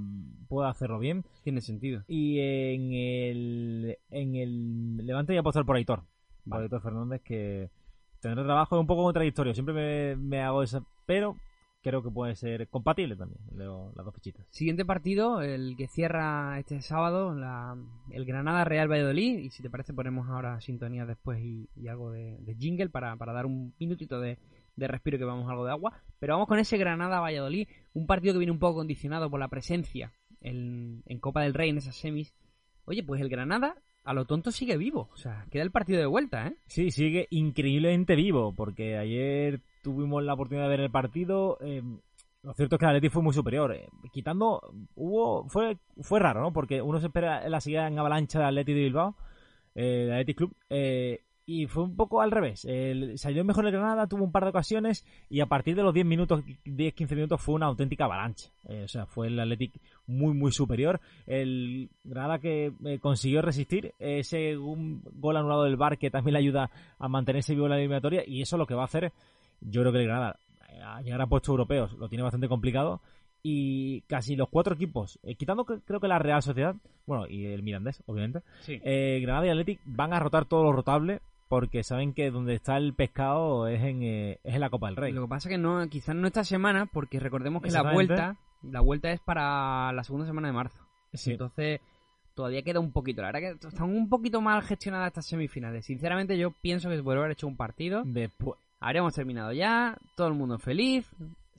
[0.49, 1.25] puede hacerlo bien.
[1.45, 2.03] Tiene sentido.
[2.09, 6.03] Y en el, en el Levante voy a apostar por Aitor,
[6.49, 6.63] por.
[6.63, 7.71] Aitor Fernández, que
[8.21, 11.37] tendrá trabajo, es un poco contradictorio, siempre me, me hago esa, pero
[11.83, 14.47] creo que puede ser compatible también, las dos fichitas.
[14.51, 17.77] Siguiente partido, el que cierra este sábado, la-
[18.11, 19.39] el Granada Real Valladolid.
[19.39, 23.17] Y si te parece, ponemos ahora sintonía después y, y algo de, de jingle para,
[23.17, 24.39] para dar un minutito de,
[24.77, 26.01] de respiro que vamos algo de agua.
[26.19, 29.49] Pero vamos con ese Granada Valladolid, un partido que viene un poco condicionado por la
[29.49, 32.33] presencia en, en Copa del Rey, en esas semis.
[32.85, 35.09] Oye, pues el Granada a lo tonto sigue vivo.
[35.13, 36.57] O sea, queda el partido de vuelta, ¿eh?
[36.67, 41.59] Sí, sigue increíblemente vivo, porque ayer tuvimos la oportunidad de ver el partido.
[41.61, 41.83] eh,
[42.43, 43.73] lo cierto es que el Atleti fue muy superior.
[43.73, 44.61] eh, quitando,
[44.97, 46.53] hubo fue fue raro, ¿no?
[46.53, 49.15] Porque uno se espera la seguida en avalancha del Atleti de Bilbao,
[49.75, 52.67] eh, del Athletic Club, eh, y fue un poco al revés.
[53.17, 56.07] Salió mejor el Granada, tuvo un par de ocasiones, y a partir de los 10
[56.07, 58.51] minutos, 10-15 minutos, fue una auténtica avalancha.
[58.69, 59.73] Eh, o sea, fue el Athletic
[60.07, 61.01] muy, muy superior.
[61.27, 66.71] El Granada que consiguió resistir ese un gol anulado del Bar que también le ayuda
[66.99, 69.13] a mantenerse vivo en la eliminatoria y eso lo que va a hacer,
[69.63, 70.37] yo creo que el Granada
[70.69, 73.01] eh, a llegar a puestos europeos lo tiene bastante complicado
[73.43, 77.47] y casi los cuatro equipos, eh, quitando que- creo que la Real Sociedad, bueno, y
[77.47, 78.81] el Mirandés, obviamente, Sí.
[78.85, 82.77] eh, Granada y Athletic van a rotar todo lo rotable porque saben que donde está
[82.77, 85.13] el pescado es en, eh, es en la Copa del Rey.
[85.13, 88.81] Lo que pasa que no, quizás no esta semana, porque recordemos que la vuelta, la
[88.81, 90.79] vuelta es para la segunda semana de marzo.
[91.13, 91.33] Sí.
[91.33, 91.81] Entonces,
[92.35, 93.21] todavía queda un poquito.
[93.21, 95.85] La verdad que están un poquito mal gestionadas estas semifinales.
[95.85, 98.03] Sinceramente, yo pienso que se podría haber hecho un partido.
[98.07, 101.09] Después, Habríamos terminado ya, todo el mundo feliz.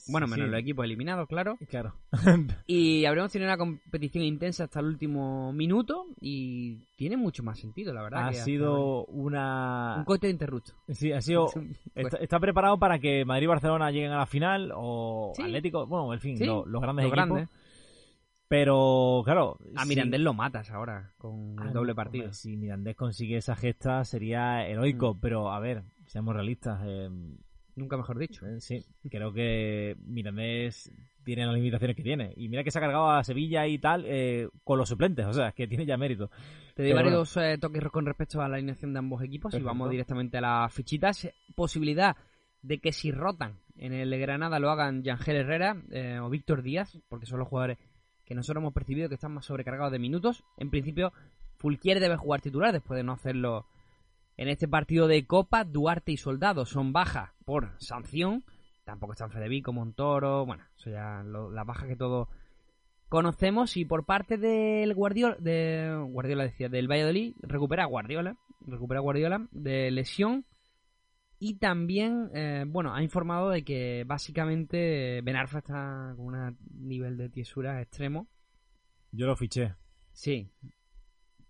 [0.09, 0.51] Bueno, menos Sí.
[0.51, 1.57] los equipos eliminados, claro.
[1.69, 1.93] claro.
[2.67, 6.07] Y habríamos tenido una competición intensa hasta el último minuto.
[6.19, 8.27] Y tiene mucho más sentido, la verdad.
[8.27, 10.73] ha que sido una un cohete de interrupto.
[10.89, 11.47] Sí, ha sido.
[11.93, 15.43] Pues- Está, está preparado para que Madrid y Barcelona lleguen a la final o Sí.
[15.43, 17.27] Atlético, bueno, en fin, Sí, lo- los grandes los equipos.
[17.29, 17.49] grandes.
[18.49, 19.57] Pero, claro.
[19.75, 22.25] A si- Mirandés lo matas ahora con Ah, el doble partido.
[22.25, 25.19] hombre, si Mirandés consigue esa gesta sería heroico, Mm.
[25.21, 26.79] pero a ver, seamos realistas.
[26.85, 27.09] eh,
[27.75, 28.45] Nunca mejor dicho.
[28.45, 30.91] eh, sí, creo que Mirandés
[31.23, 32.31] tiene las limitaciones que tiene.
[32.37, 35.33] Y mira que se ha cargado a Sevilla y tal eh, con los suplentes, o
[35.33, 36.29] sea, que tiene ya mérito.
[36.75, 39.89] Te doy varios eh, toques con respecto a la alineación de ambos equipos y vamos
[39.89, 41.27] directamente a las fichitas.
[41.55, 42.15] Posibilidad
[42.61, 46.99] de que si rotan en el Granada lo hagan Yangel Herrera eh, o Víctor Díaz,
[47.09, 47.79] porque son los jugadores
[48.23, 50.43] que nosotros hemos percibido que están más sobrecargados de minutos.
[50.57, 51.11] En principio,
[51.57, 53.65] Fulquier debe jugar titular después de no hacerlo
[54.37, 55.63] en este partido de Copa.
[55.63, 58.43] Duarte y Soldado son bajas por sanción.
[58.83, 60.45] Tampoco están Fedevico, Montoro.
[60.45, 62.27] Bueno, eso ya lo- las bajas que todos
[63.09, 63.77] conocemos.
[63.77, 68.37] Y por parte del Guardiola, de Guardiola decía, del Valladolid, recupera a Guardiola.
[68.65, 70.45] Recupera a Guardiola de lesión.
[71.39, 77.17] Y también, eh, bueno, ha informado de que básicamente Ben Arfa está con un nivel
[77.17, 78.27] de tiesura extremo.
[79.11, 79.75] Yo lo fiché.
[80.13, 80.49] Sí.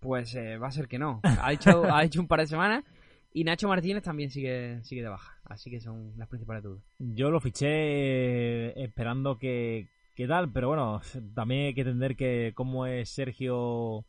[0.04, 1.22] Pues eh, va a ser que no.
[1.42, 2.84] Ha dicho, ha dicho un par de semanas.
[3.32, 5.38] Y Nacho Martínez también sigue, sigue de baja.
[5.44, 6.84] Así que son las principales dudas.
[6.98, 11.00] Yo lo fiché eh, esperando que, que tal, pero bueno,
[11.34, 14.04] también hay que entender que cómo es Sergio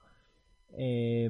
[0.77, 1.29] eh,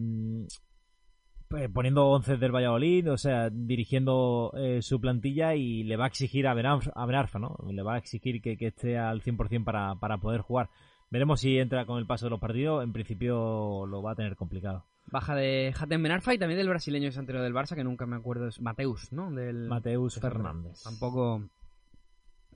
[1.48, 6.08] pues, poniendo 11 del Valladolid, o sea, dirigiendo eh, su plantilla y le va a
[6.08, 7.56] exigir a Ben Arfa, a Ben Arfa, ¿no?
[7.72, 10.70] Le va a exigir que, que esté al 100% para, para poder jugar.
[11.10, 12.84] Veremos si entra con el paso de los partidos.
[12.84, 14.86] En principio lo va a tener complicado.
[15.08, 18.16] Baja de Hatem Ben Arfa y también del brasileño anterior del Barça, que nunca me
[18.16, 19.32] acuerdo, es Mateus, ¿no?
[19.32, 20.82] Del, Mateus de Fernández.
[20.84, 21.48] Tampoco,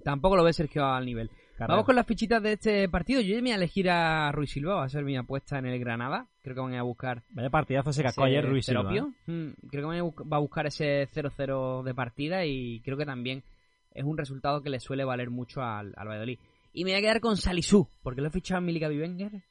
[0.03, 1.29] tampoco lo ve Sergio al nivel.
[1.55, 1.75] Carrera.
[1.75, 3.21] Vamos con las fichitas de este partido.
[3.21, 5.65] Yo ya me voy a elegir a Ruiz Silva, va a ser mi apuesta en
[5.65, 6.27] el Granada.
[6.41, 9.13] Creo que van a ir a buscar Vaya partidazo se cascó ayer Ruiz teropio.
[9.27, 9.31] ¿eh?
[9.31, 13.05] Mm, Creo que van a va a buscar ese 0-0 de partida y creo que
[13.05, 13.43] también
[13.91, 16.39] es un resultado que le suele valer mucho al, al Valladolid.
[16.71, 19.43] Y me voy a quedar con Salisú, porque lo he fichado en mi Liga Vivenger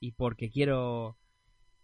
[0.00, 1.16] y porque quiero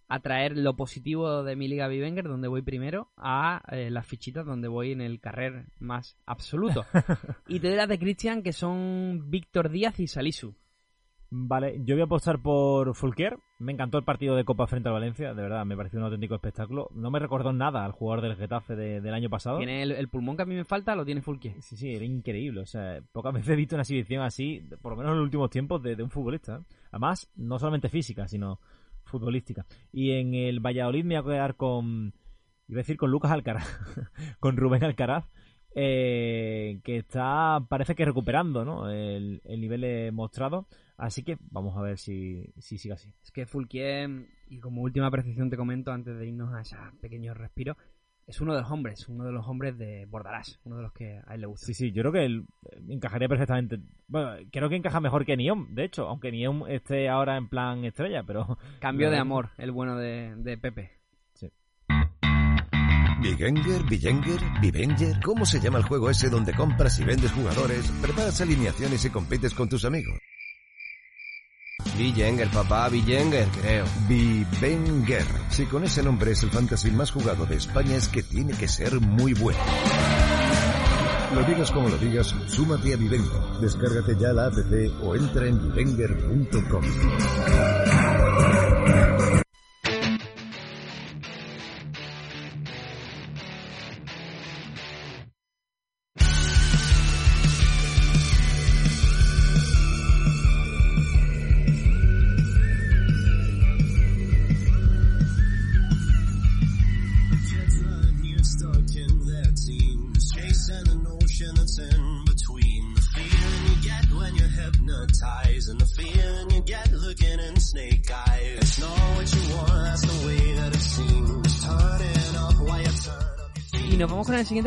[0.09, 4.69] atraer lo positivo de mi Liga Vivenger, donde voy primero, a eh, las fichitas donde
[4.69, 6.85] voy en el carrer más absoluto.
[7.47, 10.57] y te doy las de Cristian, que son Víctor Díaz y Salisu.
[11.31, 13.39] Vale, yo voy a apostar por Fulquier.
[13.61, 16.37] Me encantó el partido de Copa frente al Valencia, de verdad, me pareció un auténtico
[16.37, 16.91] espectáculo.
[16.95, 19.59] No me recordó nada al jugador del Getafe de- del año pasado.
[19.59, 21.61] Tiene el, el pulmón que a mí me falta, lo tiene Fulquier.
[21.61, 22.61] Sí, sí, era increíble.
[22.61, 25.51] O sea, pocas veces he visto una exhibición así, por lo menos en los últimos
[25.51, 26.63] tiempos, de, de un futbolista.
[26.93, 28.61] Además, no solamente física, sino
[29.03, 29.67] futbolística.
[29.93, 32.15] Y en el Valladolid me voy a quedar con.
[32.69, 33.67] Iba a decir con Lucas Alcaraz.
[34.39, 35.25] con Rubén Alcaraz.
[35.81, 38.91] Eh, que está, parece que recuperando ¿no?
[38.91, 40.67] el, el nivel eh, mostrado.
[40.97, 43.15] Así que vamos a ver si, si sigue así.
[43.23, 47.33] Es que Fulquier, y como última precisión te comento antes de irnos a ese pequeño
[47.33, 47.77] respiro,
[48.27, 51.21] es uno de los hombres, uno de los hombres de Bordalás, uno de los que
[51.25, 51.67] a él le gusta.
[51.67, 53.79] Sí, sí, yo creo que él eh, encajaría perfectamente.
[54.09, 57.85] Bueno, creo que encaja mejor que Niom, de hecho, aunque Niom esté ahora en plan
[57.85, 58.59] estrella, pero.
[58.81, 60.98] Cambio de amor, el bueno de, de Pepe.
[63.21, 65.21] Vigenger, Vigenger, Vivenger.
[65.25, 69.55] ¿Cómo se llama el juego ese donde compras y vendes jugadores, preparas alineaciones y compites
[69.55, 70.19] con tus amigos?
[71.97, 73.85] Vigenger, papá, Vigenger, creo.
[74.09, 75.27] Vivenger.
[75.51, 78.69] Si con ese nombre es el fantasy más jugado de España es que tiene que
[78.69, 79.59] ser muy bueno.
[81.35, 83.59] Lo digas como lo digas, súmate a Vivengo.
[83.61, 84.55] Descárgate ya la app
[85.03, 86.85] o entra en vivenger.com.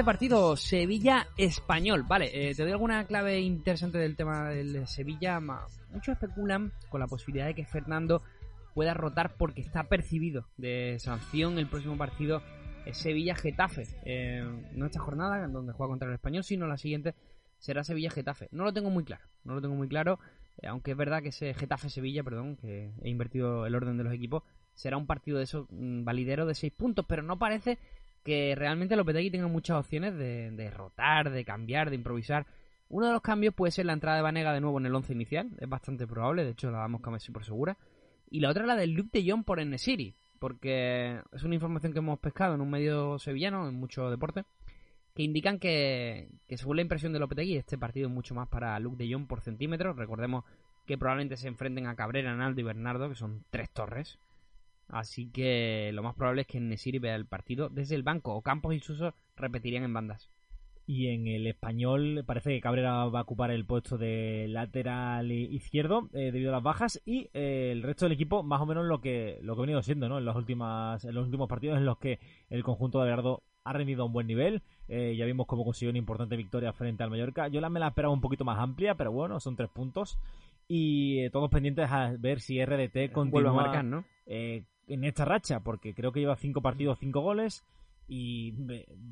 [0.03, 2.03] partido, Sevilla-Español.
[2.03, 5.39] Vale, eh, te doy alguna clave interesante del tema del Sevilla.
[5.39, 8.21] Muchos especulan con la posibilidad de que Fernando
[8.73, 12.41] pueda rotar porque está percibido de sanción el próximo partido
[12.85, 13.87] es Sevilla-Getafe.
[14.05, 17.15] Eh, no esta jornada donde juega contra el Español, sino la siguiente
[17.59, 18.49] será Sevilla-Getafe.
[18.51, 20.19] No lo tengo muy claro, no lo tengo muy claro,
[20.57, 24.13] eh, aunque es verdad que ese Getafe-Sevilla, perdón, que he invertido el orden de los
[24.13, 27.77] equipos, será un partido de esos mm, validero de 6 puntos, pero no parece
[28.23, 32.45] que realmente Lopetegui tenga muchas opciones de, rotar, de cambiar, de improvisar.
[32.89, 35.13] Uno de los cambios puede ser la entrada de Vanega de nuevo en el 11
[35.13, 37.77] inicial, es bastante probable, de hecho la damos casi por segura.
[38.29, 41.99] Y la otra la del Luke de Jong por Enesiri, porque es una información que
[41.99, 44.43] hemos pescado en un medio sevillano, en mucho deporte,
[45.15, 48.79] que indican que, que según la impresión de Lopetegui, este partido es mucho más para
[48.79, 49.97] Luke de Jong por centímetros.
[49.97, 50.45] Recordemos
[50.86, 54.19] que probablemente se enfrenten a Cabrera, Naldo y Bernardo, que son tres torres.
[54.91, 58.41] Así que lo más probable es que Nesiri vea el partido desde el banco o
[58.41, 60.30] Campos y Suso repetirían en bandas.
[60.86, 66.10] Y en el español parece que Cabrera va a ocupar el puesto de lateral izquierdo
[66.13, 68.99] eh, debido a las bajas y eh, el resto del equipo más o menos lo
[68.99, 70.17] que lo que ha venido siendo ¿no?
[70.17, 73.73] en, las últimas, en los últimos partidos en los que el conjunto de Gerardo ha
[73.73, 74.62] rendido a un buen nivel.
[74.88, 77.47] Eh, ya vimos cómo consiguió una importante victoria frente al Mallorca.
[77.47, 80.17] Yo la me la esperaba un poquito más amplia, pero bueno, son tres puntos.
[80.67, 84.06] Y eh, todos pendientes a ver si RDT Vuelve a continúa marcar, ¿no?
[84.25, 87.63] eh, en esta racha, porque creo que lleva cinco partidos, cinco goles.
[88.13, 88.54] Y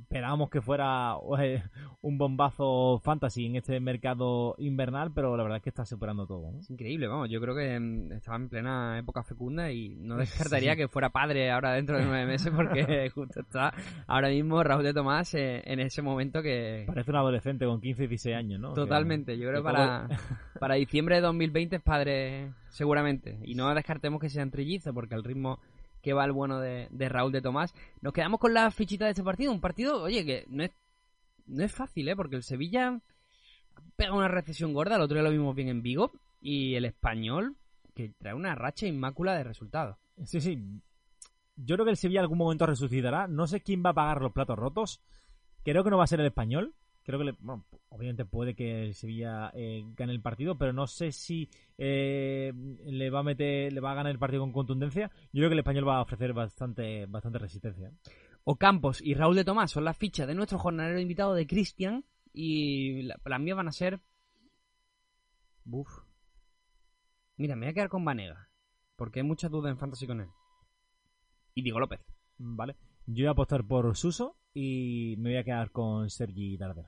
[0.02, 1.64] esperábamos que fuera eh,
[2.02, 6.52] un bombazo fantasy en este mercado invernal, pero la verdad es que está superando todo.
[6.52, 6.60] ¿no?
[6.60, 7.30] Es increíble, vamos.
[7.30, 11.50] Yo creo que mm, estaba en plena época fecunda y no descartaría que fuera padre
[11.50, 13.74] ahora dentro de nueve meses porque justo está
[14.06, 16.84] ahora mismo Raúl de Tomás eh, en ese momento que...
[16.86, 18.74] Parece un adolescente con 15 y 16 años, ¿no?
[18.74, 20.10] Totalmente, yo creo que para,
[20.60, 23.40] para diciembre de 2020 es padre seguramente.
[23.44, 25.60] Y no descartemos que sean trillizos porque al ritmo
[26.02, 27.74] que va el bueno de, Raúl de Tomás.
[28.02, 29.52] Nos quedamos con la fichita de este partido.
[29.52, 30.72] Un partido, oye, que no es,
[31.46, 32.16] no es fácil, ¿eh?
[32.16, 33.00] Porque el Sevilla
[33.96, 36.12] pega una recesión gorda, el otro día lo vimos bien en Vigo.
[36.42, 37.58] Y el español,
[37.94, 39.98] que trae una racha inmácula de resultados.
[40.24, 40.58] Sí, sí.
[41.58, 43.28] Yo creo que el Sevilla en algún momento resucitará.
[43.28, 45.02] No sé quién va a pagar los platos rotos.
[45.64, 46.74] Creo que no va a ser el español.
[47.10, 50.86] Creo que, le- bueno, obviamente puede que el Sevilla eh, gane el partido, pero no
[50.86, 52.54] sé si eh,
[52.86, 55.10] le va a meter, le va a ganar el partido con contundencia.
[55.34, 57.92] Yo creo que el español va a ofrecer bastante, bastante resistencia.
[58.44, 62.06] Ocampos y Raúl de Tomás son las fichas de nuestro jornalero invitado de Cristian.
[62.32, 64.00] Y la- las mías van a ser.
[65.64, 65.90] Buf.
[67.38, 68.50] Mira, me voy a quedar con Vanega.
[68.96, 70.28] Porque hay muchas dudas en Fantasy con él.
[71.56, 72.02] Y Diego López.
[72.38, 72.76] Vale.
[73.08, 76.86] Yo voy a apostar por Suso y me voy a quedar con Sergi Darder.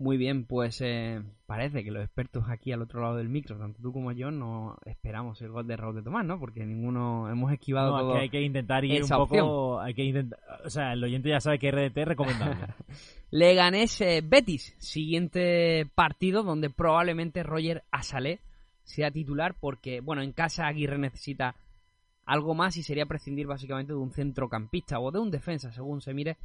[0.00, 3.82] Muy bien, pues eh, parece que los expertos aquí al otro lado del micro, tanto
[3.82, 6.40] tú como yo, no esperamos el gol de Raúl de Tomás, ¿no?
[6.40, 8.12] Porque ninguno hemos esquivado No, todo.
[8.14, 9.78] que hay que intentar ir un poco.
[9.78, 10.40] Hay que intentar.
[10.64, 12.56] O sea, el oyente ya sabe que RDT es recomendable.
[13.30, 18.40] Leganés eh, Betis, siguiente partido donde probablemente Roger Asalé
[18.84, 21.56] sea titular porque, bueno, en casa Aguirre necesita
[22.24, 26.14] algo más y sería prescindir básicamente de un centrocampista o de un defensa, según se
[26.14, 26.38] mire.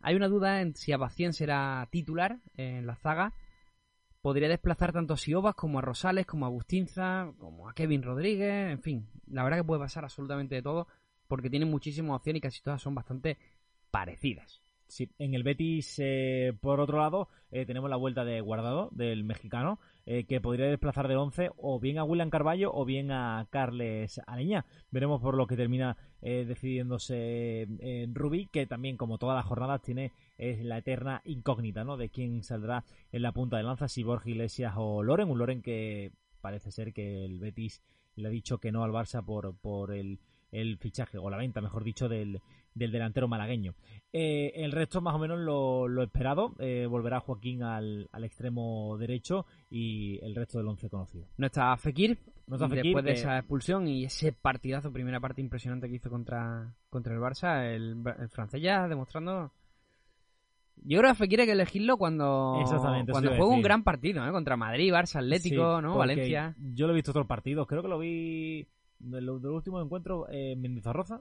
[0.00, 3.34] Hay una duda en si Abacien será titular en la zaga.
[4.20, 8.72] Podría desplazar tanto a Siobas como a Rosales, como a Agustinza, como a Kevin Rodríguez,
[8.72, 9.08] en fin.
[9.26, 10.88] La verdad que puede pasar absolutamente de todo
[11.26, 13.38] porque tienen muchísimas opciones y casi todas son bastante
[13.90, 14.62] parecidas.
[14.88, 19.22] Sí, en el Betis, eh, por otro lado, eh, tenemos la vuelta de Guardado, del
[19.22, 23.46] mexicano, eh, que podría desplazar del 11 o bien a William Carballo o bien a
[23.50, 24.64] Carles Aleña.
[24.90, 29.82] Veremos por lo que termina eh, decidiéndose en Rubí, que también, como todas las jornadas,
[29.82, 31.98] tiene la eterna incógnita, ¿no?
[31.98, 35.60] De quién saldrá en la punta de lanza, si Borja Iglesias o Loren, un Loren
[35.60, 37.82] que parece ser que el Betis
[38.14, 40.18] le ha dicho que no al Barça por, por el,
[40.50, 42.40] el fichaje, o la venta, mejor dicho, del,
[42.78, 43.74] del delantero malagueño.
[44.12, 46.54] Eh, el resto más o menos lo, lo esperado.
[46.58, 51.26] Eh, volverá Joaquín al, al extremo derecho y el resto del once conocido.
[51.36, 55.20] No está Fekir, No está Fekir, después de que- esa expulsión y ese partidazo, primera
[55.20, 59.52] parte impresionante que hizo contra, contra el Barça, el, el francés ya demostrando...
[60.84, 62.56] Yo creo que Fekir hay que elegirlo cuando,
[63.10, 64.30] cuando juega un gran partido, ¿eh?
[64.30, 65.96] Contra Madrid, Barça, Atlético, Sí, ¿no?
[65.98, 66.54] Valencia.
[66.72, 68.64] Yo lo he visto otros partidos, creo que lo vi
[69.00, 71.20] del, del último encuentro eh, en Mendizorroza.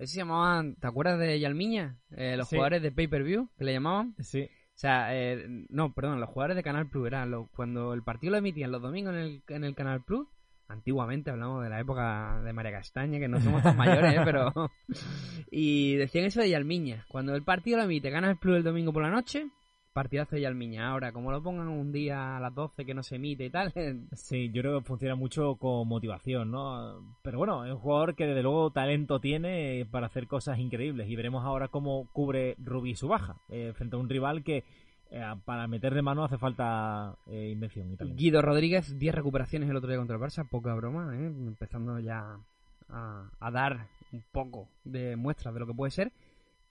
[0.00, 1.98] Ese se llamaban, ¿te acuerdas de Yalmiña?
[2.16, 2.56] Eh, los Sí.
[2.56, 4.14] jugadores de pay-per-view, que le llamaban.
[4.18, 8.02] Sí, O sea, eh, no, perdón, los jugadores de Canal Plus, eran los- cuando el
[8.02, 10.26] partido lo emitían los domingos en el, en el Canal Plus,
[10.68, 14.20] antiguamente hablamos de la época de María Castaña, que no somos tan mayores, ¿eh?
[14.24, 14.50] pero...
[15.50, 19.02] Y decían eso de Yalmiña, cuando el partido lo emite Canal Plus el domingo por
[19.02, 19.48] la noche,
[19.92, 20.88] partidazo de Yalmiña.
[20.88, 23.72] Ahora, como lo pongan un día a las 12 que no se emite y tal,
[24.14, 27.16] Sí, yo creo que funciona mucho con motivación, ¿no?
[27.22, 31.16] Pero bueno, es un jugador que desde luego talento tiene para hacer cosas increíbles y
[31.16, 34.64] veremos ahora cómo cubre Rubí su baja eh, frente a un rival que
[35.10, 38.16] eh, para meterle mano hace falta eh, invención y talento.
[38.16, 41.26] Guido Rodríguez, 10 recuperaciones el otro día contra el Barça, poca broma, ¿eh?
[41.26, 42.38] empezando ya
[42.88, 46.12] a, a dar un poco de muestras de lo que puede ser.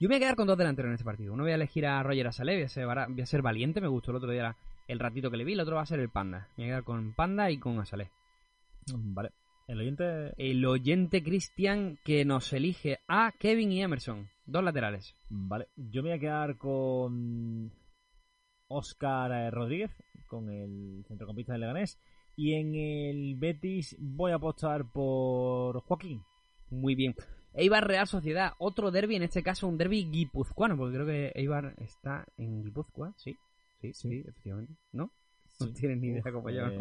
[0.01, 1.33] Yo me voy a quedar con dos delanteros en este partido.
[1.33, 3.89] Uno voy a elegir a Roger Asalé, voy a ser, voy a ser valiente, me
[3.89, 4.55] gustó el otro día
[4.87, 6.47] el ratito que le vi, el otro va a ser el Panda.
[6.55, 8.09] Me voy a quedar con Panda y con Asalé.
[8.95, 9.31] Vale.
[9.67, 15.15] El oyente, El oyente Cristian que nos elige a Kevin y Emerson, dos laterales.
[15.27, 15.67] vale.
[15.75, 17.69] Yo me voy a quedar con
[18.69, 19.91] Oscar eh, Rodríguez,
[20.27, 21.99] con el centrocampista de Leganés.
[22.37, 26.23] Y en el Betis voy a apostar por Joaquín.
[26.69, 27.15] Muy bien.
[27.53, 31.73] Eibar Real Sociedad, otro derby, en este caso un derby guipuzcoano, porque creo que Eibar
[31.77, 33.37] está en Guipúzcoa, sí.
[33.81, 34.23] Sí, sí, Sí.
[34.27, 34.75] efectivamente.
[34.91, 35.11] ¿No?
[35.59, 36.67] No tienes ni idea Uf, como yo.
[36.67, 36.79] eh,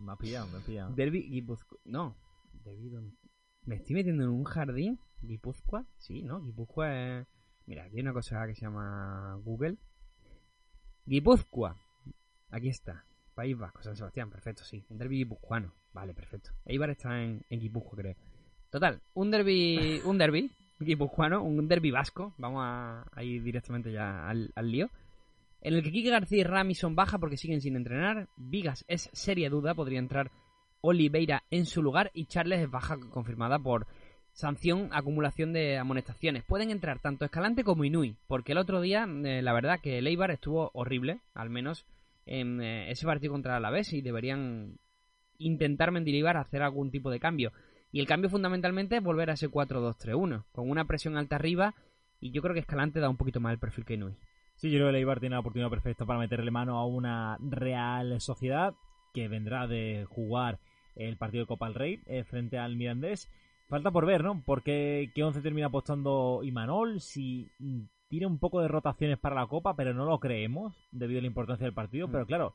[0.00, 0.94] me ha pillado, me ha pillado.
[0.94, 1.78] Derby Guipúzcoa.
[1.84, 2.16] No.
[2.64, 3.16] Derby don-
[3.64, 4.98] Me estoy metiendo en un jardín.
[5.22, 5.86] Guipúzcoa.
[5.98, 6.40] Sí, ¿no?
[6.42, 7.26] Guipúzcoa es...
[7.66, 9.76] Mira, aquí hay una cosa que se llama Google.
[11.06, 11.76] Guipúzcoa.
[12.50, 13.04] Aquí está.
[13.34, 14.30] País Vasco, San Sebastián.
[14.30, 14.84] Perfecto, sí.
[14.88, 15.72] Un derby guipuzcoano.
[15.92, 16.50] Vale, perfecto.
[16.64, 18.16] Eibar está en, en Guipúzcoa, creo.
[18.70, 22.34] Total, un derby, un derby guipuzcoano, un derby vasco.
[22.38, 24.88] Vamos a, ir directamente ya al, al lío.
[25.60, 28.28] En el que Kike García y Rami son baja porque siguen sin entrenar.
[28.36, 30.30] Vigas es seria duda, podría entrar
[30.80, 33.86] Oliveira en su lugar y Charles es baja confirmada por
[34.32, 36.44] sanción, acumulación de amonestaciones.
[36.44, 40.06] Pueden entrar tanto Escalante como Inui, porque el otro día, eh, la verdad que el
[40.06, 41.84] Eibar estuvo horrible, al menos
[42.26, 44.78] en eh, ese partido contra el Alavés y deberían
[45.38, 47.52] intentar Mendilibar hacer algún tipo de cambio.
[47.92, 51.74] Y el cambio fundamentalmente es volver a ese 4-2-3-1, con una presión alta arriba
[52.20, 54.16] y yo creo que Escalante da un poquito más el perfil que Inui.
[54.54, 57.38] Sí, yo creo que el Eibar tiene la oportunidad perfecta para meterle mano a una
[57.40, 58.74] Real Sociedad
[59.14, 60.60] que vendrá de jugar
[60.96, 63.30] el partido de Copa del Rey eh, frente al Mirandés.
[63.68, 64.42] Falta por ver, ¿no?
[64.44, 67.48] Porque qué 11 termina apostando Imanol, si
[68.08, 71.28] tiene un poco de rotaciones para la Copa, pero no lo creemos debido a la
[71.28, 72.08] importancia del partido.
[72.08, 72.12] Mm.
[72.12, 72.54] Pero claro,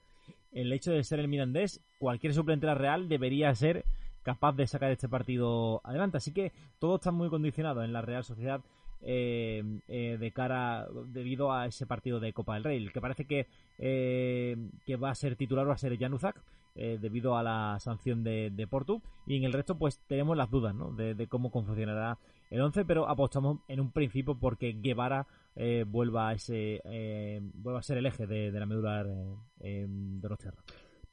[0.51, 3.85] el hecho de ser el Mirandés, cualquier suplente de la Real debería ser
[4.25, 6.17] capaz de sacar este partido adelante.
[6.17, 8.59] Así que todo está muy condicionado en la Real Sociedad
[9.01, 12.89] eh, eh, de cara debido a ese partido de Copa del Rey.
[12.89, 16.41] Que parece que, eh, que va a ser titular va a ser Januzak
[16.77, 20.51] eh, debido a la sanción de, de Portu y en el resto pues tenemos las
[20.51, 20.91] dudas ¿no?
[20.91, 22.17] de, cómo funcionará
[22.49, 27.79] el 11 pero apostamos en un principio porque Guevara eh, vuelva a ese eh, vuelva
[27.79, 30.61] a ser el eje de, de la medular de los tierras.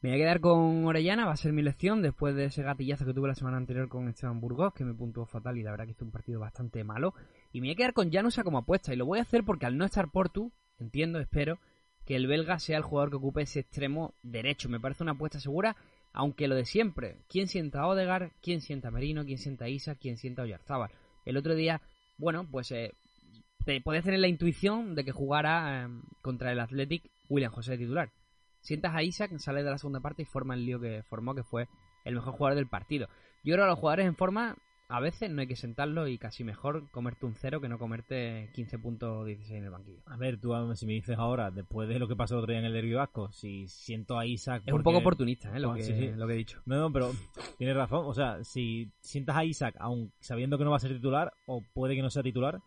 [0.03, 3.07] Me voy a quedar con Orellana, va a ser mi lección después de ese gatillazo
[3.07, 5.85] que tuve la semana anterior con Esteban Burgos, que me puntuó fatal y la verdad
[5.85, 7.15] que hizo un partido bastante malo.
[7.53, 9.65] Y me voy a quedar con Janusa como apuesta y lo voy a hacer porque
[9.65, 10.51] al no estar Portu,
[10.81, 11.61] entiendo, espero,
[12.05, 14.69] que el belga sea el jugador que ocupe ese extremo derecho.
[14.69, 15.77] Me parece una apuesta segura,
[16.13, 17.19] aunque lo de siempre.
[17.29, 18.33] ¿Quién sienta a Odegar?
[18.43, 19.25] ¿Quién sienta a Merino?
[19.25, 19.95] ¿Quién sienta a Isa?
[19.95, 20.91] ¿Quién sienta a Oyarzábal?
[21.25, 21.81] El otro día,
[22.19, 22.93] bueno, pues eh,
[23.65, 25.89] te podías tener la intuición de que jugara eh,
[26.23, 28.11] contra el Athletic William José titular.
[28.63, 31.43] Sientas a Isaac, sale de la segunda parte y forma el lío que formó, que
[31.43, 31.69] fue
[32.05, 33.09] el mejor jugador del partido.
[33.45, 34.57] Yo creo que a los jugadores en forma,
[34.89, 38.53] a veces no hay que sentarlo y casi mejor comerte un cero que no comerte
[38.53, 40.01] 15.16 en el banquillo.
[40.07, 42.61] A ver, tú si me dices ahora, después de lo que pasó el otro día
[42.61, 44.63] en el Derby Vasco, si siento a Isaac...
[44.65, 45.61] Es un poco oportunista, ¿eh?
[45.61, 46.13] Lo, Ah, que, sí, sí.
[46.15, 46.61] lo que he dicho.
[46.67, 47.11] No, no, pero
[47.59, 48.05] tienes razón.
[48.07, 51.63] O sea, si sientas a Isaac, aun sabiendo que no va a ser titular, o
[51.75, 52.61] puede que no sea titular,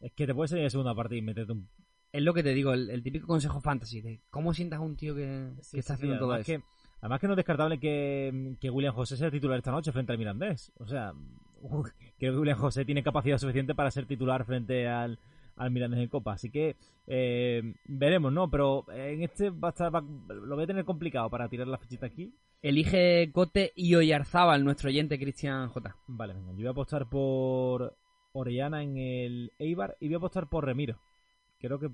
[0.00, 1.68] Es que te puedes salir de segunda parte y meterte un...
[2.12, 4.96] Es lo que te digo, el, el típico consejo fantasy de cómo sientas a un
[4.96, 6.44] tío que, que está haciendo todo eso.
[6.60, 6.62] Que,
[7.00, 10.18] además que no es descartable que, que William José sea titular esta noche frente al
[10.18, 10.72] Mirandés.
[10.78, 11.14] O sea,
[12.18, 15.18] creo que William José tiene capacidad suficiente para ser titular frente al,
[15.56, 16.32] al Mirandés en Copa.
[16.34, 18.50] Así que eh, veremos, ¿no?
[18.50, 21.78] Pero en este va a estar, va- lo voy a tener complicado para tirar la
[21.78, 22.34] fichita aquí.
[22.60, 25.96] Elige Cote y Oyarzábal, nuestro oyente Cristian J.
[26.06, 27.96] Vale, venga, yo voy a apostar por
[28.32, 30.98] Orellana en el Eibar y voy a apostar por Remiro.
[31.62, 31.88] Creo que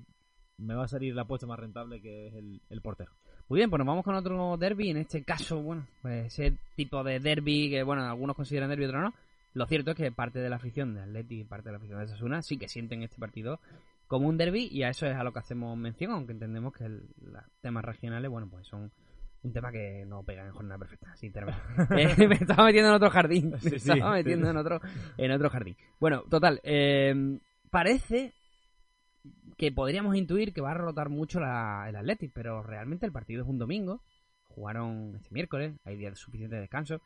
[0.57, 3.11] me va a salir la apuesta más rentable que es el, el portero.
[3.47, 4.89] Muy bien, pues nos vamos con otro derby.
[4.89, 9.01] En este caso, bueno, pues ese tipo de derby que, bueno, algunos consideran derby, otros
[9.03, 9.13] no.
[9.53, 11.99] Lo cierto es que parte de la afición de Atleti y parte de la afición
[11.99, 13.59] de Sasuna sí que sienten este partido
[14.07, 16.83] como un derby y a eso es a lo que hacemos mención, aunque entendemos que
[16.85, 18.91] el- los temas regionales, bueno, pues son
[19.41, 21.61] un tema que no pega en jornada perfecta, sinceramente.
[22.21, 23.75] Eh, me estaba metiendo en otro jardín, me Sí, sí.
[23.77, 24.81] estaba metiendo en otro,
[25.17, 25.75] en otro jardín.
[25.99, 27.39] Bueno, total, eh,
[27.71, 28.33] parece
[29.57, 33.43] que podríamos intuir que va a rotar mucho la, el Athletic, pero realmente el partido
[33.43, 34.01] es un domingo.
[34.47, 37.01] Jugaron este miércoles, hay días de suficiente descanso.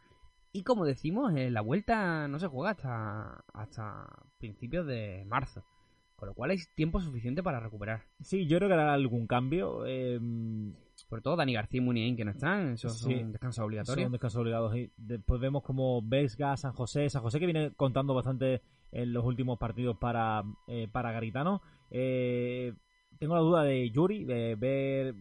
[0.52, 4.08] Y como decimos, eh, la vuelta no se juega hasta, hasta
[4.38, 5.64] principios de marzo.
[6.16, 8.04] Con lo cual hay tiempo suficiente para recuperar.
[8.22, 9.84] Sí, yo creo que hará algún cambio.
[9.86, 10.20] eh,
[10.96, 13.20] Sobre todo Dani García y Muniain que no están, esos Sí.
[13.20, 14.06] son descansos obligatorios.
[14.06, 14.76] Son descansos obligados.
[14.78, 18.62] Y después vemos como Vesga, San José, San José que viene contando bastante
[18.92, 21.62] en los últimos partidos para, eh, para Garitano.
[21.92, 22.74] Eh,
[23.20, 25.16] tengo la duda de Yuri, de ver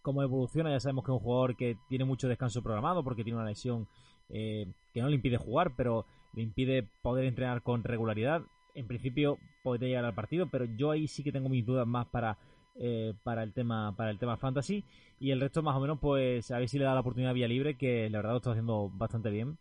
[0.00, 0.70] cómo evoluciona.
[0.70, 3.86] Ya sabemos que es un jugador que tiene mucho descanso programado porque tiene una lesión
[4.28, 8.42] eh, que no le impide jugar, pero le impide poder entrenar con regularidad.
[8.74, 12.06] En principio podría llegar al partido, pero yo ahí sí que tengo mis dudas más
[12.06, 12.38] para
[12.74, 14.82] eh, para el tema para el tema fantasy
[15.20, 17.46] y el resto más o menos pues a ver si le da la oportunidad vía
[17.46, 19.58] libre que la verdad lo está haciendo bastante bien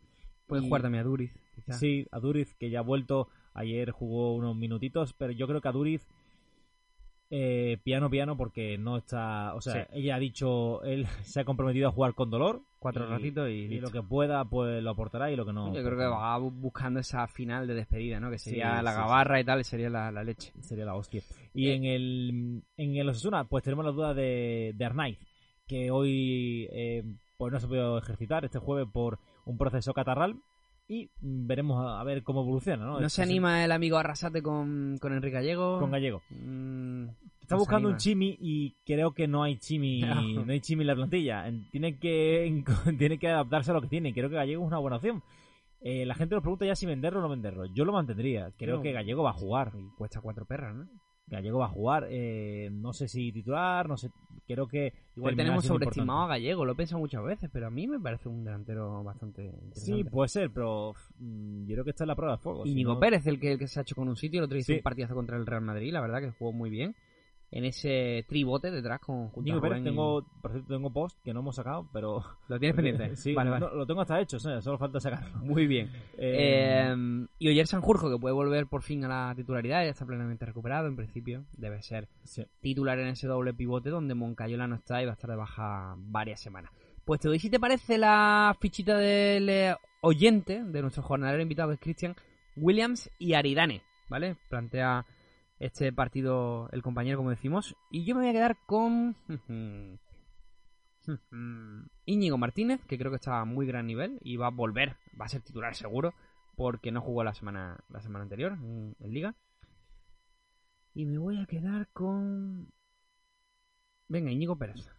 [0.48, 1.74] Puede Y- jugar también a Duriz, quizá.
[1.74, 5.68] sí a Duriz que ya ha vuelto ayer jugó unos minutitos pero yo creo que
[5.68, 6.08] a Duriz
[7.34, 9.92] eh, piano piano porque no está o sea Sí.
[9.94, 13.80] ella ha dicho él se ha comprometido a jugar con dolor Cuatro y- ratitos y,
[13.80, 16.52] lo que pueda pues lo aportará y lo que no Yo creo que va bu-
[16.52, 18.32] buscando esa final de despedida, ¿no?
[18.32, 20.52] Que sería Sí, la sí, gabarra y tal, sería la, la leche.
[20.62, 21.22] sería la hostia.
[21.54, 21.76] Y Eh.
[21.76, 25.20] en el en el Osasuna, pues tenemos la duda de, de Arnaiz,
[25.68, 27.04] que hoy eh,
[27.38, 30.38] pues no se ha podido ejercitar este jueves por un proceso catarral
[30.94, 33.00] y veremos a, a ver cómo evoluciona, ¿no?
[33.00, 35.80] ¿No se anima el amigo Arrasate con, con Enrique Gallego?
[35.80, 36.22] con Gallego.
[36.30, 37.06] Mm,
[37.42, 40.02] Está no buscando un chimi y creo que no hay chimi,
[40.36, 40.46] No.
[40.46, 41.48] no hay chimi en la plantilla.
[41.48, 42.64] En- Tiene que
[42.98, 44.14] tiene que adaptarse a lo que tiene.
[44.14, 45.24] Creo que Gallego es una buena opción.
[45.80, 47.66] Eh, la gente nos pregunta ya si venderlo o no venderlo.
[47.74, 48.52] Yo lo mantendría.
[48.58, 48.82] Creo No.
[48.84, 49.72] que Gallego va a jugar.
[49.80, 50.88] Y cuesta cuatro perras, ¿no?
[51.32, 52.08] Gallego va a jugar.
[52.10, 54.12] eh, no sé si titular, no sé.
[54.48, 56.28] Creo que Igual tenemos sobreestimado a.
[56.28, 59.92] Gallego, lo he pensado muchas veces, pero a mí me parece un delantero bastante Sí,
[59.92, 60.12] interesante.
[60.12, 62.64] puede ser, pero mm, yo creo que esta es la prueba de fuego.
[62.66, 64.46] si Íñigo no- Pérez, el que, el que se ha hecho con un sitio, el
[64.46, 64.74] otro hizo Sí.
[64.78, 66.96] un partidazo contra el Real Madrid, la verdad que jugó muy bien.
[67.54, 71.42] En ese tribote detrás con junto Pérez, y- tengo, por cierto, tengo post que no
[71.42, 72.24] hemos sacado, pero.
[72.48, 73.16] ¿Lo tienes pendiente?
[73.18, 73.66] sí, vale, vale.
[73.66, 75.38] no, lo tengo hasta hecho, o sea, solo falta sacarlo.
[75.44, 75.88] Muy bien.
[76.18, 80.06] Eh, Eh, y Oyer Sanjurjo, que puede volver por fin a la titularidad, ya está
[80.06, 81.44] plenamente recuperado en principio.
[81.58, 82.46] Debe ser sí.
[82.62, 85.96] titular en ese doble pivote donde Moncayola no está y va a estar de baja
[85.98, 86.72] varias semanas.
[87.04, 91.70] Pues te doy si te parece la fichita del eh, oyente, de nuestro jornalero invitado,
[91.70, 92.16] que es Christian
[92.56, 94.38] Williams y Aridane, ¿vale?
[94.50, 95.06] Plantea
[95.62, 97.76] este partido el compañero, como decimos.
[97.92, 99.16] Y yo me voy a quedar con
[102.06, 105.26] Íñigo Martínez, que creo que está a muy gran nivel y va a volver, va
[105.26, 106.14] a ser titular seguro,
[106.56, 109.36] porque no jugó la semana, la semana anterior en, en Liga.
[110.94, 112.74] Y me voy a quedar con.
[114.10, 114.90] Venga, Íñigo Pérez.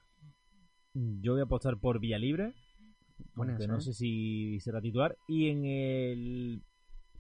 [0.94, 2.54] Yo voy a apostar por Vía Libre,
[3.34, 3.82] Buena aunque esa, no ¿eh?
[3.82, 5.16] sé si será titular.
[5.26, 6.62] Y en el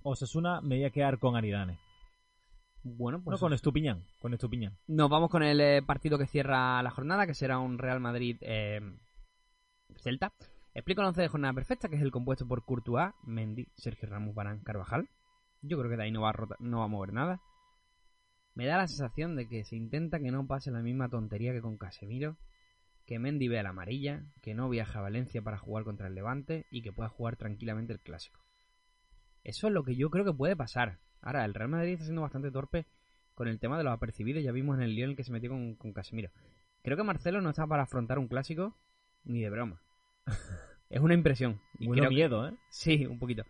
[0.02, 1.78] Osasuna me voy a quedar con Aridane.
[2.84, 4.76] Bueno, pues no con Estupiñán, con Estupiñán.
[4.88, 8.36] nos vamos con el eh, partido que cierra la jornada, que será un Real Madrid
[8.40, 8.80] eh,
[9.96, 10.32] Celta.
[10.74, 14.34] Explico el once de jornada perfecta, que es el compuesto por Courtois, Mendy, Sergio Ramos,
[14.34, 15.08] Barán, Carvajal.
[15.60, 17.40] Yo creo que de ahí no va a, no va a mover nada.
[18.54, 21.60] Me da la sensación de que se intenta que no pase la misma tontería que
[21.60, 22.36] con Casemiro,
[23.06, 26.66] que Mendy vea la amarilla, que no viaje a Valencia para jugar contra el Levante
[26.70, 28.40] y que pueda jugar tranquilamente el clásico.
[29.44, 31.00] Eso es lo que yo creo que puede pasar.
[31.22, 32.86] Ahora, el Real Madrid está siendo bastante torpe
[33.34, 34.42] con el tema de los apercibidos.
[34.42, 36.30] Ya vimos en el lío en el que se metió con, con Casemiro.
[36.82, 38.76] Creo que Marcelo no está para afrontar un clásico
[39.24, 39.80] ni de broma.
[40.90, 41.60] es una impresión.
[41.78, 42.54] Y creo que- miedo, ¿eh?
[42.68, 43.44] Sí, un poquito.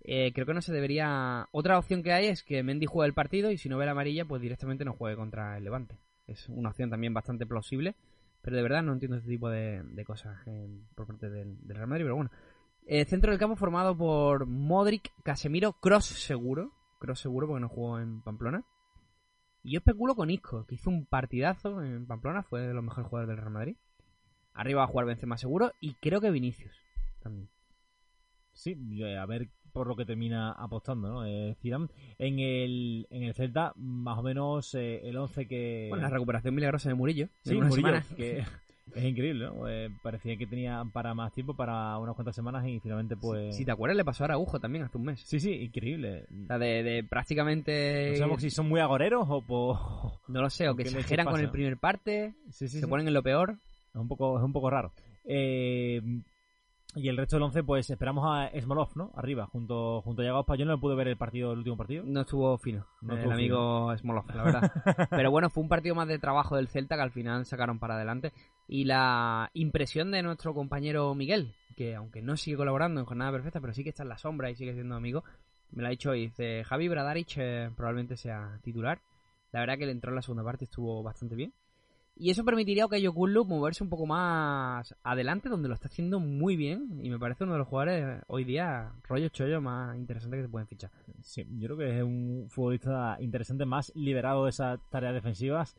[0.00, 1.48] Eh, creo que no se debería.
[1.52, 3.92] Otra opción que hay es que Mendy juegue el partido y si no ve la
[3.92, 5.98] amarilla, pues directamente no juegue contra el Levante.
[6.26, 7.94] Es una opción también bastante plausible,
[8.42, 11.76] pero de verdad no entiendo este tipo de, de cosas eh, por parte del, del
[11.76, 12.04] Real Madrid.
[12.04, 12.30] Pero bueno,
[12.86, 16.72] Eh, centro del campo formado por Modric, Casemiro, Cross seguro,
[17.04, 18.64] Cross seguro porque no jugó en Pamplona,
[19.62, 23.08] Y yo especulo con Isco, que hizo un partidazo en Pamplona, fue de los mejores
[23.08, 23.76] jugadores del Real Madrid.
[24.52, 26.76] Arriba va a jugar Benzema seguro y creo que Vinicius
[27.20, 27.48] también.
[28.52, 31.26] Sí, eh, a ver por lo que termina apostando, ¿no?
[31.26, 31.88] Eh, Zidane
[32.18, 35.86] en el, en el Celta, más o menos eh, el 11 que...
[35.88, 37.24] Bueno, la recuperación milagrosa de Murillo.
[37.44, 38.44] en Sí, Murillo, que
[38.94, 39.68] es increíble, ¿no?
[39.68, 43.56] Eh, parecía que tenía para más tiempo, para unas cuantas semanas y finalmente pues...
[43.56, 45.20] Si te acuerdas, le pasó a Araujo también hace un mes.
[45.24, 46.26] Sí, sí, increíble.
[46.44, 48.10] O sea, de, de prácticamente...
[48.12, 49.78] No sabemos si son muy agoreros o por...
[50.28, 52.80] No lo sé, o que ¿Qué leche exageran con el primer parte, Sí, sí, se
[52.80, 52.86] sí.
[52.86, 53.58] ponen en lo peor.
[53.94, 54.92] Es un poco, es un poco raro.
[55.24, 56.00] Eh,
[56.96, 59.10] y el resto del 11, pues esperamos a Smolov, ¿no?
[59.16, 60.58] Arriba, junto, junto a Yago Aspas.
[60.58, 62.04] Yo no pude ver el partido, el último partido.
[62.06, 64.72] No estuvo fino, No el estuvo amigo Smolov, la verdad.
[65.10, 67.96] Pero bueno, fue un partido más de trabajo del Celta que al final sacaron para
[67.96, 68.32] adelante.
[68.68, 73.60] Y la impresión de nuestro compañero Miguel, que aunque no sigue colaborando en Jornada Perfecta,
[73.60, 75.24] pero sí que está en la sombra y sigue siendo amigo,
[75.72, 79.00] me lo ha dicho y dice, Javi Bradaric eh, probablemente sea titular.
[79.50, 81.52] La verdad que le entró en la segunda parte y estuvo bastante bien.
[82.16, 86.54] Y eso permitiría a Kullu moverse un poco más adelante, donde lo está haciendo muy
[86.56, 87.00] bien.
[87.02, 90.48] Y me parece uno de los jugadores hoy día, rollo chollo, más interesante que se
[90.48, 90.90] pueden fichar.
[91.22, 95.76] Sí, yo creo que es un futbolista interesante, más liberado de esas tareas defensivas.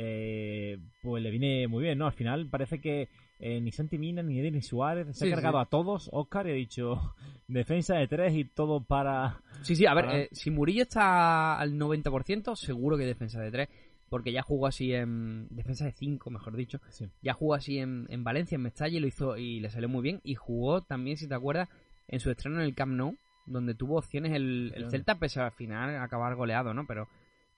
[0.00, 2.06] Eh, pues le viene muy bien, ¿no?
[2.06, 3.08] Al final parece que
[3.40, 5.62] eh, ni Santi Mina ni ni Suárez se Sí, ha cargado sí.
[5.62, 6.08] a todos.
[6.12, 7.14] Oscar y ha dicho
[7.48, 9.40] defensa de tres y todo para.
[9.62, 13.50] Sí, sí, a ver, Para- eh, si Murillo está al 90%, seguro que defensa de
[13.50, 13.68] 3,
[14.08, 16.80] porque ya jugó así en defensa de 5, mejor dicho.
[16.88, 17.08] Sí.
[17.22, 20.02] Ya jugó así en, en Valencia, en Mestalla, y lo hizo y le salió muy
[20.02, 20.20] bien.
[20.24, 21.68] Y jugó también, si te acuerdas,
[22.08, 24.90] en su estreno en el Camp Nou, donde tuvo opciones el, el.
[24.90, 26.86] Celta, pese al final acabar goleado, ¿no?
[26.86, 27.08] Pero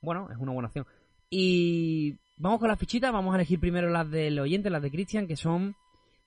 [0.00, 0.86] bueno, es una buena opción.
[1.28, 5.28] Y vamos con las fichitas, vamos a elegir primero las del oyente, las de Cristian,
[5.28, 5.76] que son,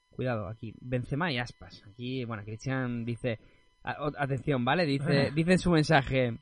[0.10, 1.84] cuidado, aquí, Benzema y Aspas.
[1.92, 3.40] Aquí, bueno, Cristian dice,
[3.84, 4.86] atención, ¿vale?
[4.86, 6.38] Dice, dice en su mensaje,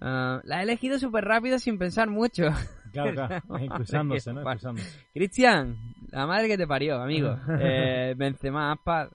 [0.00, 2.44] ah, la he elegido súper rápido sin pensar mucho.
[2.92, 3.58] Claro, claro.
[3.58, 4.42] Excusándose, ¿no?
[4.42, 5.06] Excusándose.
[5.12, 5.76] Cristian,
[6.10, 7.36] la madre que te parió, amigo.
[7.60, 9.10] Eh, Benzema, Aspas,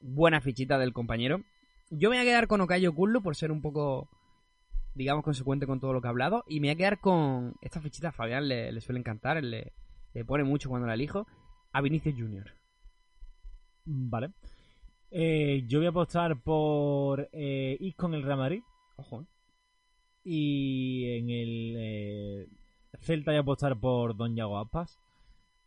[0.00, 1.42] buena fichita del compañero.
[1.90, 4.08] Yo me voy a quedar con Okayo Kullu por ser un poco,
[4.94, 6.44] digamos, consecuente con todo lo que ha hablado.
[6.48, 9.72] Y me voy a quedar con esta fichita a Fabián, le, le suele encantar, le,
[10.12, 11.26] le pone mucho cuando la elijo.
[11.72, 12.50] A Vinicius Junior.
[13.84, 14.30] Vale.
[15.10, 18.62] Eh, yo voy a apostar por eh, Isco en el Real Madrid.
[18.96, 19.26] Ojo, ¿eh?
[20.30, 22.46] Y en el eh,
[23.00, 24.98] Celta voy a apostar por Don Yago Aspas.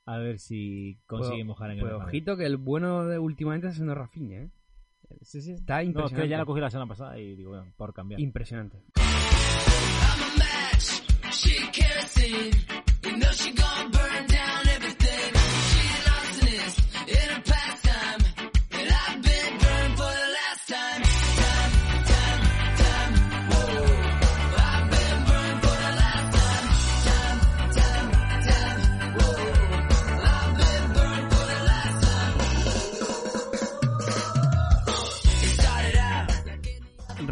[0.05, 3.66] A ver si consigue Pues- mojar en el Pues ojito que el bueno de últimamente
[3.68, 4.49] está siendo Rafinha, ¿eh?
[5.22, 5.53] Sí, sí.
[5.53, 6.22] Está No, es impresionante.
[6.24, 8.22] que ya la cogí la semana pasada y digo, bueno, por cambiar.
[8.22, 8.84] Impresionante.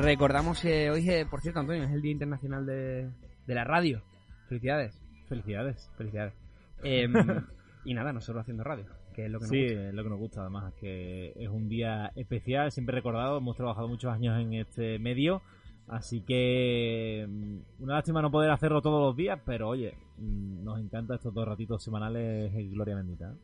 [0.10, 3.12] Recordamos que hoy, eh, por cierto, Antonio, es el Día Internacional de,
[3.46, 4.02] de la Radio.
[4.48, 5.00] Felicidades.
[5.28, 5.88] Felicidades.
[6.00, 6.34] Felicidades.
[6.82, 7.14] Em,
[7.86, 9.88] y nada, nosotros haciendo radio, que es lo que nos Sí, gusta.
[9.90, 13.88] es lo que nos gusta además, que es un día especial, siempre recordado, hemos trabajado
[13.88, 15.44] muchos años en este medio,
[15.88, 20.80] así que mm, una lástima no poder hacerlo todos los días, pero oye, mm, nos
[20.80, 23.36] encanta estos dos ratitos semanales en Gloria Bendita.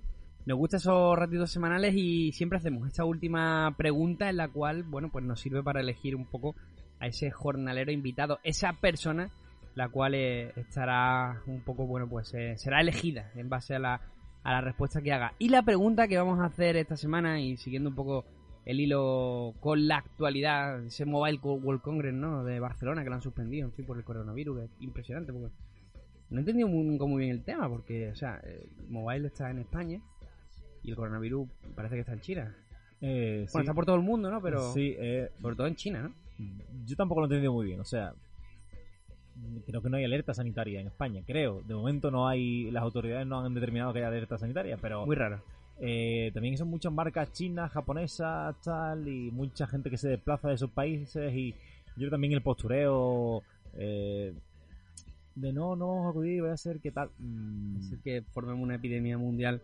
[0.46, 0.50] ¿Eh?
[0.50, 5.10] Nos gustan esos ratitos semanales y siempre hacemos esta última pregunta en la cual, bueno,
[5.12, 6.56] pues nos sirve para elegir un poco
[7.00, 9.32] a ese jornalero invitado, esa persona
[9.76, 14.02] la cual eh, estará un poco, bueno, pues eh, será elegida en base a la,
[14.44, 15.34] a la respuesta que haga.
[15.38, 18.26] Y la pregunta que vamos a hacer esta semana y siguiendo un poco
[18.66, 22.44] el hilo con la actualidad, ese Mobile World Congress, ¿no?
[22.44, 25.54] De Barcelona que lo han suspendido, en fin, por el coronavirus, es impresionante porque
[26.30, 29.60] no he entendido muy, muy bien el tema porque, o sea, el Mobile está en
[29.60, 30.02] España
[30.86, 32.56] y el coronavirus parece que está en China.
[33.02, 34.42] Eh, Bueno, está por todo el mundo, ¿no?
[34.42, 36.14] Pero sí, eh, sobre todo en China, ¿no?
[36.86, 38.14] yo tampoco lo he entendido muy bien, o sea,
[39.66, 43.26] creo que no hay alerta sanitaria en España, creo, de momento no hay, las autoridades
[43.26, 45.06] no han determinado que hay alerta sanitaria, pero...
[45.06, 45.42] Muy raro.
[45.80, 50.56] Eh, también son muchas marcas chinas, japonesas, tal, y mucha gente que se desplaza de
[50.56, 51.56] esos países y
[51.96, 53.44] yo también el postureo
[53.76, 54.34] eh,
[55.36, 57.10] de no, no vamos a acudir, voy a hacer qué tal.
[57.20, 59.62] Mm, Así que formemos una epidemia mundial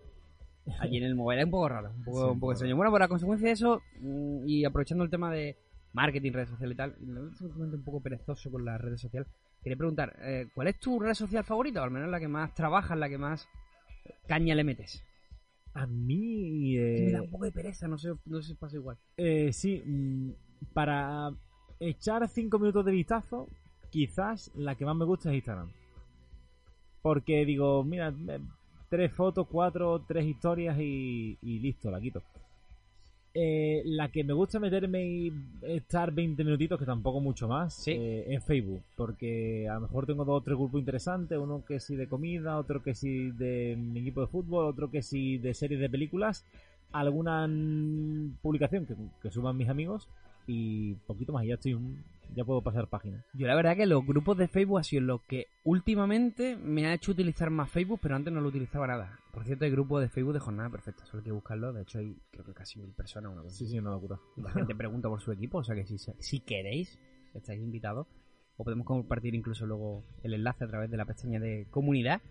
[0.80, 1.42] allí en el mobile.
[1.42, 2.76] Es un poco raro, un poco, Sí, un poco extraño.
[2.76, 5.58] Bueno, por la consecuencia de eso, mm, y aprovechando el tema de
[5.94, 9.30] marketing, redes sociales y tal, un poco perezoso con las redes sociales.
[9.62, 11.82] Quería preguntar, eh, ¿cuál es tu red social favorita?
[11.82, 13.48] O al menos la que más trabajas, la que más
[14.28, 15.04] caña le metes.
[15.74, 18.56] a mí, Que me da eh, un poco de pereza, no sé, no sé si
[18.56, 18.98] pasa igual.
[19.18, 20.32] eh, sí, mm,
[20.74, 21.32] para
[21.80, 23.48] echar cinco minutos de vistazo,
[23.90, 25.72] quizás la que más me gusta es Instagram.
[27.02, 28.40] Porque digo, mira, eh,
[28.92, 32.22] tres fotos, cuatro, tres historias y, y listo, la quito.
[33.34, 35.32] Eh, la que me gusta meterme y
[35.64, 37.92] estar 20 minutitos, que tampoco mucho más, Sí.
[37.96, 38.82] eh, Facebook.
[38.98, 42.58] Porque a lo mejor tengo dos o tres grupos interesantes, uno que sí de comida,
[42.58, 46.44] otro que sí de mi equipo de fútbol, otro que sí de series de películas,
[46.92, 47.48] alguna
[48.42, 50.10] publicación que, que suban mis amigos
[50.48, 52.04] y poquito más, y ya estoy, un-
[52.36, 53.26] ya puedo pasar página.
[53.34, 56.94] Yo la verdad que los grupos de Facebook ha sido lo que últimamente me ha
[56.94, 59.20] hecho utilizar más Facebook, pero antes no lo utilizaba nada.
[59.34, 61.74] Por cierto, hay grupos de Facebook de jornada perfecta, solo hay que buscarlo.
[61.74, 63.34] De hecho, hay creo que casi mil personas.
[63.34, 64.18] Una cosa Sí, sí, una locura.
[64.38, 66.98] La gente pregunta por su equipo, o sea que si, si queréis,
[67.34, 68.08] estáis invitados.
[68.58, 72.22] O podemos compartir incluso luego el enlace a través de la pestaña de comunidad.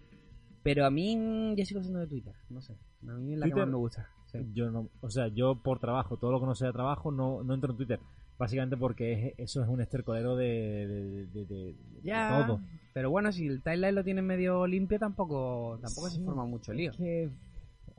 [0.62, 2.74] Pero a mí, yo sigo siendo de Twitter, no sé.
[3.08, 4.08] A mí es la que Twitter- más me gusta.
[4.26, 4.38] sí.
[4.54, 7.54] Yo no, o sea, yo por trabajo, todo lo que no sea trabajo, no, no
[7.54, 8.00] entro en Twitter.
[8.38, 10.46] Básicamente porque es- eso es un estercolero de,
[10.88, 12.60] de, de- de- de Ya, todo.
[12.94, 16.90] pero bueno, si el timeline lo tienes medio limpio, tampoco tampoco se forma mucho lío.
[16.90, 17.30] Es que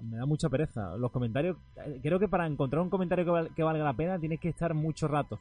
[0.03, 0.95] me da mucha pereza.
[0.97, 4.17] Los comentarios, eh, creo que para encontrar un comentario que, val- que valga la pena
[4.19, 5.39] tienes que estar mucho rato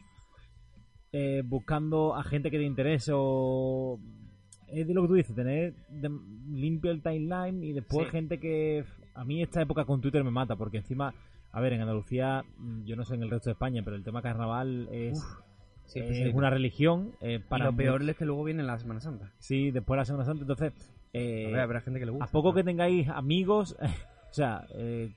[1.12, 3.98] eh, buscando a gente que te interese o...
[4.72, 6.10] Es de lo que tú dices, tener de-
[6.52, 8.12] limpio el timeline y después Sí.
[8.12, 8.84] gente que...
[9.14, 11.12] A mí esta época con Twitter me mata porque encima,
[11.52, 14.04] a ver, en Andalucía, mm, yo no sé en el resto de España, pero el
[14.04, 15.18] tema carnaval es,
[15.86, 16.38] Sí, es especialito.
[16.38, 17.10] una religión.
[17.20, 19.32] eh, Y lo peor es que luego viene la Semana Santa.
[19.38, 20.72] Sí, después de la Semana Santa, entonces...
[21.12, 22.24] eh, A ver, habrá gente que le gusta.
[22.26, 23.76] a poco que tengáis amigos,
[24.30, 25.10] o sea, eh,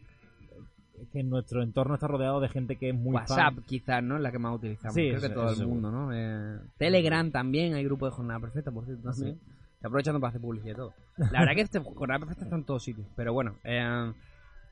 [1.02, 3.64] es que nuestro entorno está rodeado de gente que es muy WhatsApp, fan.
[3.66, 4.16] quizás, ¿no?
[4.18, 4.96] Es la que más utilizamos.
[4.96, 6.12] Sí, Creo que todo el mundo, ¿no?
[6.14, 9.12] Eh, Telegram también, hay grupo de jornada perfecta, por cierto.
[9.12, 9.40] También.
[9.76, 10.94] Está aprovechando para hacer publicidad y todo.
[11.18, 13.08] La verdad que este jornada perfecta está en todos sitios.
[13.16, 14.14] Pero bueno, eh,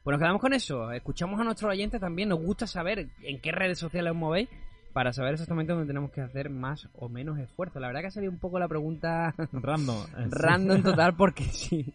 [0.03, 0.91] pues nos quedamos con eso.
[0.91, 2.29] Escuchamos a nuestros oyentes también.
[2.29, 4.47] Nos gusta saber en qué redes sociales os movéis
[4.93, 7.79] para saber exactamente dónde tenemos que hacer más o menos esfuerzo.
[7.79, 9.97] La verdad que ha salido un poco la pregunta Random.
[10.17, 10.29] eh, sí.
[10.31, 11.93] random total porque sí.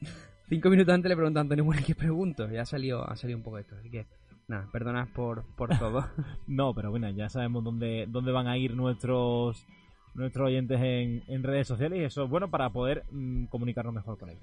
[0.49, 2.51] Cinco minutos antes le pregunté a Antonio bueno, ¿qué pregunto?
[2.51, 3.75] Y ha salido, ha salido un poco esto.
[3.77, 4.07] Así que,
[4.49, 6.07] nada, perdonad por, por todo.
[6.47, 9.67] No, pero bueno, ya sabemos dónde, dónde van a ir nuestros
[10.15, 14.19] nuestros oyentes en, en redes sociales y eso es bueno para poder mm, comunicarnos mejor
[14.19, 14.43] con ellos.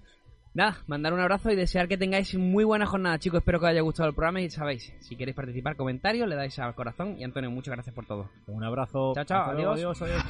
[0.54, 3.40] Nada, mandar un abrazo y desear que tengáis muy buena jornada, chicos.
[3.40, 6.60] Espero que os haya gustado el programa y sabéis, si queréis participar, comentarios, le dais
[6.60, 7.16] al corazón.
[7.18, 8.30] Y Antonio, muchas gracias por todo.
[8.46, 9.14] Un abrazo.
[9.16, 10.00] Chao, chao, Hasta luego, adiós.
[10.00, 10.24] adiós,